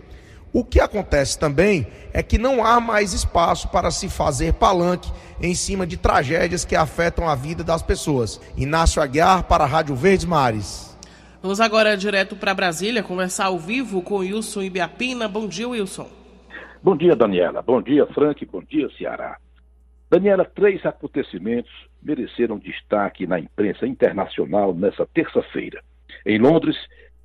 O 0.51 0.63
que 0.63 0.79
acontece 0.79 1.37
também 1.37 1.85
é 2.11 2.23
que 2.23 2.37
não 2.37 2.65
há 2.65 2.79
mais 2.79 3.13
espaço 3.13 3.67
para 3.67 3.91
se 3.91 4.09
fazer 4.09 4.53
palanque 4.53 5.11
em 5.39 5.53
cima 5.53 5.85
de 5.85 5.95
tragédias 5.95 6.65
que 6.65 6.75
afetam 6.75 7.29
a 7.29 7.35
vida 7.35 7.63
das 7.63 7.83
pessoas. 7.83 8.41
Inácio 8.57 9.01
Aguiar 9.01 9.43
para 9.43 9.63
a 9.63 9.67
Rádio 9.67 9.95
Verdes 9.95 10.25
Mares. 10.25 10.97
Vamos 11.41 11.61
agora 11.61 11.95
direto 11.95 12.35
para 12.35 12.53
Brasília 12.53 13.03
conversar 13.03 13.45
ao 13.45 13.59
vivo 13.59 14.01
com 14.01 14.17
Wilson 14.17 14.63
Ibiapina. 14.63 15.27
Bom 15.27 15.47
dia, 15.47 15.69
Wilson. 15.69 16.07
Bom 16.81 16.97
dia, 16.97 17.15
Daniela. 17.15 17.61
Bom 17.61 17.81
dia, 17.81 18.07
Frank. 18.07 18.43
Bom 18.45 18.63
dia, 18.67 18.89
Ceará. 18.97 19.37
Daniela, 20.09 20.43
três 20.43 20.83
acontecimentos 20.85 21.71
mereceram 22.01 22.57
destaque 22.57 23.27
na 23.27 23.39
imprensa 23.39 23.85
internacional 23.85 24.73
nessa 24.73 25.05
terça-feira. 25.05 25.83
Em 26.25 26.39
Londres, 26.39 26.75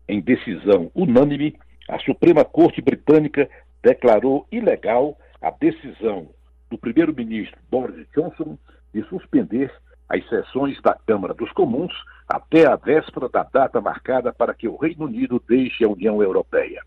em 0.06 0.20
decisão 0.20 0.90
unânime, 0.94 1.56
a 1.88 1.98
Suprema 2.00 2.44
Corte 2.44 2.82
Britânica 2.82 3.48
declarou 3.82 4.46
ilegal 4.52 5.18
a 5.40 5.50
decisão 5.50 6.28
do 6.70 6.76
primeiro-ministro 6.76 7.58
Boris 7.70 8.06
Johnson 8.14 8.58
de 8.92 9.02
suspender 9.08 9.72
as 10.08 10.26
sessões 10.28 10.80
da 10.82 10.94
Câmara 11.06 11.32
dos 11.32 11.50
Comuns 11.52 11.92
até 12.28 12.66
a 12.66 12.76
véspera 12.76 13.28
da 13.28 13.42
data 13.42 13.80
marcada 13.80 14.32
para 14.32 14.52
que 14.52 14.68
o 14.68 14.76
Reino 14.76 15.06
Unido 15.06 15.42
deixe 15.48 15.84
a 15.84 15.88
União 15.88 16.22
Europeia. 16.22 16.82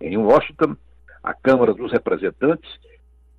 Em 0.00 0.16
Washington, 0.16 0.76
a 1.22 1.34
Câmara 1.34 1.74
dos 1.74 1.92
Representantes 1.92 2.70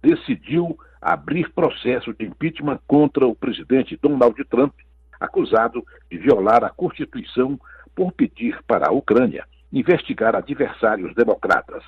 decidiu 0.02 0.78
abrir 1.06 1.52
processo 1.54 2.12
de 2.16 2.26
impeachment 2.26 2.80
contra 2.88 3.28
o 3.28 3.36
presidente 3.36 3.96
Donald 4.02 4.44
Trump, 4.46 4.74
acusado 5.20 5.86
de 6.10 6.18
violar 6.18 6.64
a 6.64 6.72
Constituição 6.72 7.60
por 7.96 8.12
pedir 8.12 8.60
para 8.66 8.88
a 8.88 8.92
Ucrânia 8.92 9.46
investigar 9.72 10.36
adversários 10.36 11.14
democratas. 11.14 11.84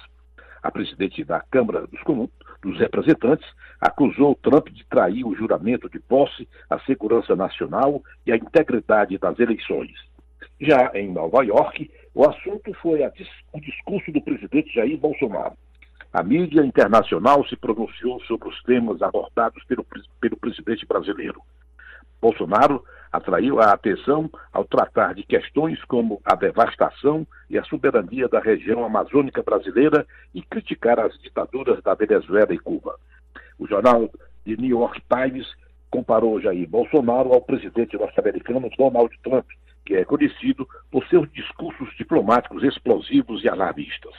A 0.62 0.70
presidente 0.70 1.24
da 1.24 1.40
Câmara 1.40 1.88
dos, 1.88 2.00
Comuns, 2.04 2.30
dos 2.62 2.78
Representantes 2.78 3.48
acusou 3.82 4.36
Trump 4.36 4.68
de 4.68 4.86
trair 4.86 5.26
o 5.26 5.36
juramento 5.36 5.90
de 5.90 6.00
posse, 6.00 6.48
a 6.70 6.78
segurança 6.82 7.36
nacional 7.36 8.04
e 8.24 8.32
a 8.32 8.36
integridade 8.36 9.18
das 9.18 9.40
eleições. 9.40 9.94
Já 10.62 10.92
em 10.94 11.12
Nova 11.12 11.44
York, 11.44 11.90
o 12.14 12.24
assunto 12.24 12.72
foi 12.76 13.00
dis 13.16 13.28
o 13.52 13.60
discurso 13.60 14.12
do 14.12 14.22
presidente 14.22 14.72
Jair 14.76 14.98
Bolsonaro. 14.98 15.58
A 16.14 16.24
mídia 16.24 16.66
internacional 16.66 17.46
se 17.48 17.56
pronunciou 17.56 18.20
sobre 18.22 18.48
os 18.48 18.64
temas 18.64 19.02
abordados 19.02 19.64
pelo, 19.66 19.86
pelo 20.20 20.38
presidente 20.38 20.86
brasileiro. 20.86 21.42
Bolsonaro 22.22 22.84
atraiu 23.12 23.60
a 23.60 23.72
atenção 23.72 24.30
ao 24.52 24.66
tratar 24.66 25.14
de 25.14 25.24
questões 25.24 25.84
como 25.86 26.22
a 26.26 26.36
devastação 26.36 27.28
e 27.50 27.58
a 27.58 27.64
soberania 27.64 28.28
da 28.28 28.40
região 28.40 28.84
amazônica 28.84 29.44
brasileira 29.44 30.06
e 30.34 30.42
criticar 30.42 31.00
as 31.00 31.18
ditaduras 31.20 31.82
da 31.84 31.94
Venezuela 31.94 32.54
e 32.54 32.60
Cuba. 32.60 32.96
O 33.60 33.68
jornal 33.68 34.10
The 34.46 34.56
New 34.58 34.70
York 34.80 35.02
Times 35.10 35.48
comparou 35.90 36.42
Jair 36.42 36.68
Bolsonaro 36.68 37.34
ao 37.34 37.42
presidente 37.42 37.98
norte-americano 37.98 38.70
Donald 38.78 39.16
Trump, 39.24 39.46
que 39.86 39.96
é 39.96 40.04
conhecido 40.04 40.68
por 40.92 41.06
seus 41.08 41.32
discursos 41.32 41.96
diplomáticos 41.98 42.64
explosivos 42.64 43.44
e 43.44 43.50
alarmistas. 43.50 44.14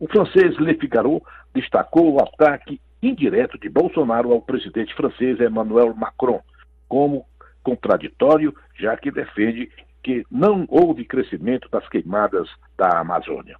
O 0.00 0.06
francês 0.06 0.56
Le 0.58 0.74
Figaro 0.74 1.22
destacou 1.52 2.14
o 2.14 2.22
ataque 2.22 2.80
indireto 3.02 3.58
de 3.58 3.68
Bolsonaro 3.68 4.32
ao 4.32 4.40
presidente 4.40 4.94
francês 4.94 5.40
Emmanuel 5.40 5.94
Macron 5.94 6.40
como 6.88 7.26
contraditório, 7.62 8.54
já 8.78 8.96
que 8.96 9.10
defende 9.10 9.70
que 10.02 10.24
não 10.30 10.64
houve 10.68 11.04
crescimento 11.04 11.68
das 11.68 11.86
queimadas 11.88 12.48
da 12.76 13.00
Amazônia. 13.00 13.56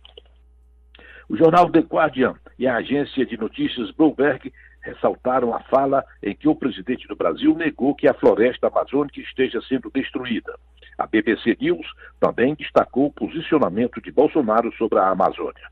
O 1.28 1.36
jornal 1.36 1.70
The 1.70 1.80
Guardian 1.80 2.34
e 2.58 2.66
a 2.66 2.76
agência 2.76 3.26
de 3.26 3.36
notícias 3.36 3.90
Bloomberg 3.90 4.52
ressaltaram 4.80 5.54
a 5.54 5.60
fala 5.64 6.04
em 6.22 6.34
que 6.34 6.48
o 6.48 6.54
presidente 6.54 7.06
do 7.06 7.16
Brasil 7.16 7.54
negou 7.54 7.94
que 7.94 8.08
a 8.08 8.14
floresta 8.14 8.68
amazônica 8.68 9.20
esteja 9.20 9.60
sendo 9.62 9.90
destruída. 9.90 10.54
A 10.96 11.06
BBC 11.06 11.56
News 11.60 11.86
também 12.18 12.54
destacou 12.54 13.06
o 13.06 13.12
posicionamento 13.12 14.00
de 14.00 14.10
Bolsonaro 14.10 14.72
sobre 14.76 14.98
a 15.00 15.10
Amazônia. 15.10 15.68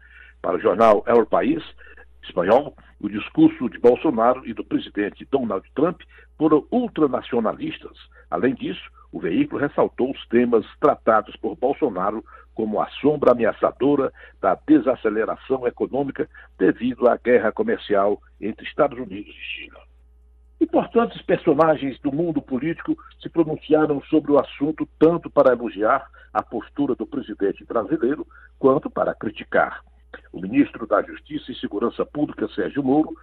Para 0.46 0.58
o 0.58 0.60
jornal 0.60 1.02
El 1.08 1.26
País 1.26 1.60
espanhol, 2.22 2.76
o 3.00 3.08
discurso 3.08 3.68
de 3.68 3.80
Bolsonaro 3.80 4.46
e 4.46 4.54
do 4.54 4.64
presidente 4.64 5.26
Donald 5.28 5.68
Trump 5.74 6.00
foram 6.38 6.64
ultranacionalistas. 6.70 7.98
Além 8.30 8.54
disso, 8.54 8.88
o 9.10 9.18
veículo 9.18 9.60
ressaltou 9.60 10.12
os 10.12 10.28
temas 10.28 10.64
tratados 10.78 11.34
por 11.38 11.56
Bolsonaro 11.56 12.24
como 12.54 12.80
a 12.80 12.86
sombra 13.00 13.32
ameaçadora 13.32 14.12
da 14.40 14.56
desaceleração 14.64 15.66
econômica 15.66 16.30
devido 16.56 17.08
à 17.08 17.16
guerra 17.16 17.50
comercial 17.50 18.22
entre 18.40 18.64
Estados 18.68 19.00
Unidos 19.00 19.34
e 19.34 19.64
China. 19.64 19.78
Importantes 20.60 21.20
personagens 21.22 21.98
do 21.98 22.12
mundo 22.12 22.40
político 22.40 22.96
se 23.20 23.28
pronunciaram 23.28 24.00
sobre 24.02 24.30
o 24.30 24.38
assunto 24.38 24.88
tanto 24.96 25.28
para 25.28 25.54
elogiar 25.54 26.08
a 26.32 26.40
postura 26.40 26.94
do 26.94 27.04
presidente 27.04 27.64
brasileiro 27.64 28.24
quanto 28.60 28.88
para 28.88 29.12
criticar. 29.12 29.82
O 30.32 30.40
ministro 30.40 30.86
da 30.86 31.02
Justiça 31.02 31.52
e 31.52 31.54
Segurança 31.56 32.04
Pública, 32.04 32.48
Sérgio 32.48 32.82
Moro, 32.82 33.16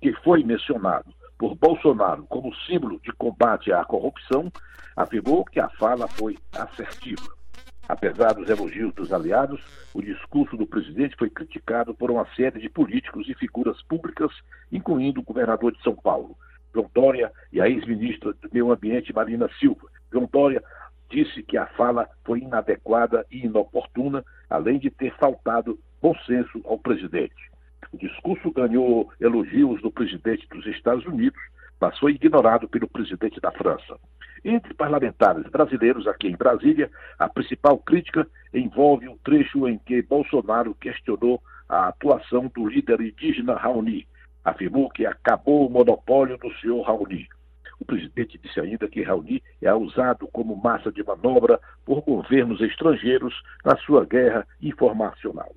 que 0.00 0.12
foi 0.22 0.44
mencionado 0.44 1.12
por 1.38 1.54
Bolsonaro 1.54 2.24
como 2.24 2.54
símbolo 2.66 3.00
de 3.00 3.12
combate 3.12 3.72
à 3.72 3.84
corrupção, 3.84 4.52
afirmou 4.94 5.44
que 5.44 5.58
a 5.58 5.68
fala 5.70 6.06
foi 6.06 6.36
assertiva. 6.52 7.40
Apesar 7.88 8.34
dos 8.34 8.48
elogios 8.48 8.94
dos 8.94 9.12
aliados, 9.12 9.60
o 9.92 10.00
discurso 10.00 10.56
do 10.56 10.66
presidente 10.66 11.16
foi 11.18 11.28
criticado 11.28 11.92
por 11.92 12.10
uma 12.10 12.24
série 12.36 12.60
de 12.60 12.68
políticos 12.68 13.28
e 13.28 13.34
figuras 13.34 13.82
públicas, 13.82 14.30
incluindo 14.70 15.20
o 15.20 15.24
governador 15.24 15.72
de 15.72 15.82
São 15.82 15.96
Paulo, 15.96 16.36
João 16.72 16.88
Dória, 16.94 17.32
e 17.52 17.60
a 17.60 17.68
ex-ministra 17.68 18.32
do 18.32 18.48
Meio 18.52 18.70
Ambiente, 18.70 19.12
Marina 19.12 19.48
Silva. 19.58 19.88
João 20.12 20.28
Dória 20.30 20.62
disse 21.10 21.42
que 21.42 21.56
a 21.56 21.66
fala 21.66 22.08
foi 22.24 22.38
inadequada 22.38 23.26
e 23.28 23.44
inoportuna, 23.44 24.24
além 24.48 24.78
de 24.78 24.88
ter 24.88 25.12
faltado 25.16 25.76
bom 26.00 26.14
senso 26.26 26.60
ao 26.64 26.78
presidente. 26.78 27.50
O 27.92 27.98
discurso 27.98 28.50
ganhou 28.52 29.10
elogios 29.20 29.80
do 29.82 29.90
presidente 29.90 30.46
dos 30.48 30.64
Estados 30.66 31.04
Unidos, 31.06 31.40
mas 31.80 31.98
foi 31.98 32.12
ignorado 32.12 32.68
pelo 32.68 32.88
presidente 32.88 33.40
da 33.40 33.50
França. 33.50 33.98
Entre 34.44 34.72
parlamentares 34.74 35.46
brasileiros 35.50 36.06
aqui 36.06 36.28
em 36.28 36.36
Brasília, 36.36 36.90
a 37.18 37.28
principal 37.28 37.78
crítica 37.78 38.26
envolve 38.54 39.08
um 39.08 39.16
trecho 39.18 39.68
em 39.68 39.78
que 39.78 40.02
Bolsonaro 40.02 40.74
questionou 40.74 41.42
a 41.68 41.88
atuação 41.88 42.50
do 42.54 42.66
líder 42.66 43.00
indígena 43.00 43.54
Raoni. 43.54 44.06
Afirmou 44.44 44.88
que 44.90 45.04
acabou 45.04 45.66
o 45.66 45.70
monopólio 45.70 46.38
do 46.38 46.52
senhor 46.54 46.82
Raoni. 46.82 47.28
O 47.78 47.84
presidente 47.84 48.38
disse 48.38 48.60
ainda 48.60 48.88
que 48.88 49.02
Raoni 49.02 49.42
é 49.60 49.72
usado 49.74 50.28
como 50.28 50.56
massa 50.56 50.92
de 50.92 51.02
manobra 51.02 51.58
por 51.84 52.02
governos 52.02 52.60
estrangeiros 52.60 53.34
na 53.64 53.76
sua 53.78 54.04
guerra 54.04 54.46
informacional. 54.60 55.54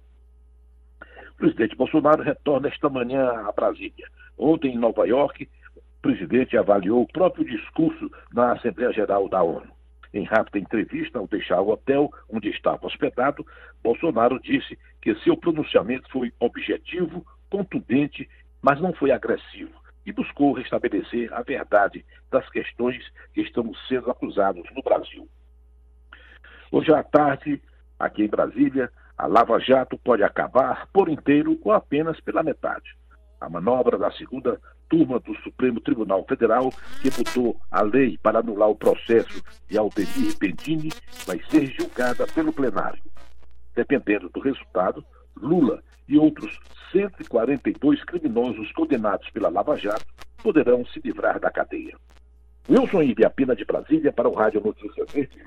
O 1.34 1.38
presidente 1.38 1.76
Bolsonaro 1.76 2.24
retorna 2.24 2.68
esta 2.68 2.90
manhã 2.90 3.30
a 3.48 3.52
Brasília. 3.52 4.08
Ontem, 4.38 4.74
em 4.74 4.78
Nova 4.78 5.06
York, 5.06 5.50
o 5.76 5.82
presidente 6.02 6.58
avaliou 6.58 7.02
o 7.02 7.08
próprio 7.08 7.46
discurso 7.46 8.12
na 8.34 8.54
Assembleia 8.54 8.92
Geral 8.94 9.28
da 9.28 9.42
ONU. 9.42 9.72
Em 10.14 10.24
rápida 10.26 10.60
entrevista, 10.60 11.18
ao 11.18 11.28
deixar 11.28 11.60
o 11.60 11.70
hotel 11.70 12.12
onde 12.30 12.50
estava 12.50 12.86
hospedado, 12.86 13.46
Bolsonaro 13.84 14.40
disse 14.40 14.78
que 15.02 15.16
seu 15.16 15.36
pronunciamento 15.36 16.10
foi 16.12 16.32
objetivo, 16.40 17.26
contundente, 17.50 18.30
mas 18.62 18.80
não 18.80 18.94
foi 18.94 19.12
agressivo, 19.12 19.74
e 20.06 20.12
buscou 20.12 20.54
restabelecer 20.54 21.34
a 21.34 21.42
verdade 21.42 22.06
das 22.30 22.48
questões 22.50 23.04
que 23.34 23.42
estamos 23.42 23.78
sendo 23.88 24.12
acusados 24.12 24.64
no 24.76 24.84
Brasil. 24.84 25.28
Hoje 26.72 26.94
à 26.94 27.04
tarde, 27.04 27.62
aqui 28.00 28.24
em 28.24 28.28
Brasília, 28.28 28.92
a 29.24 29.26
Lava 29.26 29.58
Jato 29.58 29.98
pode 29.98 30.22
acabar 30.22 30.86
por 30.92 31.08
inteiro 31.08 31.58
ou 31.64 31.72
apenas 31.72 32.20
pela 32.20 32.44
metade. 32.44 32.94
A 33.40 33.48
manobra 33.50 33.98
da 33.98 34.12
segunda 34.12 34.60
turma 34.90 35.18
do 35.18 35.34
Supremo 35.38 35.80
Tribunal 35.80 36.26
Federal, 36.28 36.70
que 37.02 37.10
votou 37.10 37.58
a 37.72 37.82
lei 37.84 38.20
para 38.22 38.40
anular 38.40 38.70
o 38.70 38.76
processo 38.76 39.42
de 39.70 39.78
Aldemir 39.78 40.38
Bendini, 40.38 40.90
vai 41.26 41.42
ser 41.50 41.68
julgada 41.68 42.28
pelo 42.36 42.52
plenário. 42.52 43.02
Dependendo 43.74 44.28
do 44.28 44.42
resultado, 44.42 45.06
Lula 45.38 45.82
e 46.06 46.20
outros 46.20 46.60
142 46.92 48.04
criminosos 48.04 48.74
condenados 48.74 49.30
pela 49.30 49.48
Lava 49.48 49.78
Jato 49.78 50.06
poderão 50.44 50.86
se 50.88 51.00
livrar 51.00 51.40
da 51.40 51.50
cadeia. 51.50 51.96
Wilson 52.70 53.04
Ibiapina 53.04 53.56
de 53.56 53.64
Brasília 53.64 54.12
para 54.12 54.28
o 54.28 54.34
Rádio 54.34 54.60
Notícias 54.60 55.10
Verdes 55.14 55.42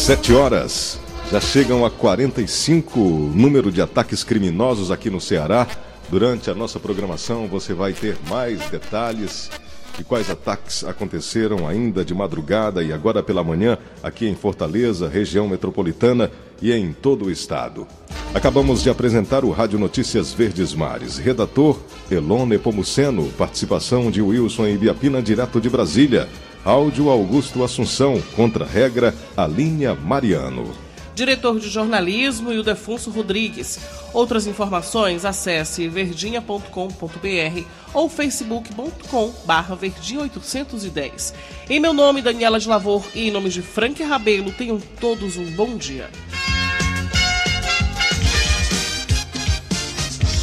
Sete 0.00 0.32
horas. 0.32 0.98
Já 1.30 1.42
chegam 1.42 1.84
a 1.84 1.90
45 1.90 2.98
número 2.98 3.70
de 3.70 3.82
ataques 3.82 4.24
criminosos 4.24 4.90
aqui 4.90 5.10
no 5.10 5.20
Ceará. 5.20 5.66
Durante 6.08 6.50
a 6.50 6.54
nossa 6.54 6.80
programação 6.80 7.46
você 7.46 7.74
vai 7.74 7.92
ter 7.92 8.16
mais 8.26 8.58
detalhes 8.70 9.50
de 9.98 10.02
quais 10.02 10.30
ataques 10.30 10.84
aconteceram 10.84 11.68
ainda 11.68 12.02
de 12.02 12.14
madrugada 12.14 12.82
e 12.82 12.94
agora 12.94 13.22
pela 13.22 13.44
manhã 13.44 13.76
aqui 14.02 14.26
em 14.26 14.34
Fortaleza, 14.34 15.06
região 15.06 15.46
metropolitana 15.46 16.30
e 16.62 16.72
em 16.72 16.94
todo 16.94 17.26
o 17.26 17.30
estado. 17.30 17.86
Acabamos 18.32 18.82
de 18.82 18.88
apresentar 18.88 19.44
o 19.44 19.50
Rádio 19.50 19.78
Notícias 19.78 20.32
Verdes 20.32 20.72
Mares. 20.72 21.18
Redator 21.18 21.78
Elon 22.10 22.46
Nepomuceno, 22.46 23.28
participação 23.36 24.10
de 24.10 24.22
Wilson 24.22 24.66
Ibiapina, 24.66 25.20
direto 25.20 25.60
de 25.60 25.68
Brasília. 25.68 26.26
Áudio 26.64 27.08
Augusto 27.08 27.64
Assunção, 27.64 28.20
contra-regra 28.36 29.14
Alinha 29.36 29.94
Mariano 29.94 30.90
diretor 31.20 31.60
de 31.60 31.68
jornalismo, 31.68 32.50
e 32.50 32.58
o 32.58 32.62
Defunso 32.62 33.10
Rodrigues. 33.10 33.78
Outras 34.14 34.46
informações, 34.46 35.26
acesse 35.26 35.86
verdinha.com.br 35.86 37.64
ou 37.92 38.08
facebook.com 38.08 39.34
barra 39.44 39.76
verdinha810. 39.76 41.34
Em 41.68 41.78
meu 41.78 41.92
nome, 41.92 42.22
Daniela 42.22 42.58
de 42.58 42.68
Lavor, 42.68 43.04
e 43.14 43.28
em 43.28 43.30
nome 43.30 43.50
de 43.50 43.60
Frank 43.60 44.02
Rabelo, 44.02 44.50
tenham 44.52 44.80
todos 44.98 45.36
um 45.36 45.50
bom 45.52 45.76
dia. 45.76 46.08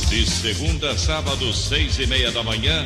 De 0.10 0.26
segunda 0.30 0.92
a 0.92 0.98
sábado, 0.98 1.52
seis 1.54 1.98
e 2.00 2.06
meia 2.08 2.32
da 2.32 2.44
manhã, 2.44 2.86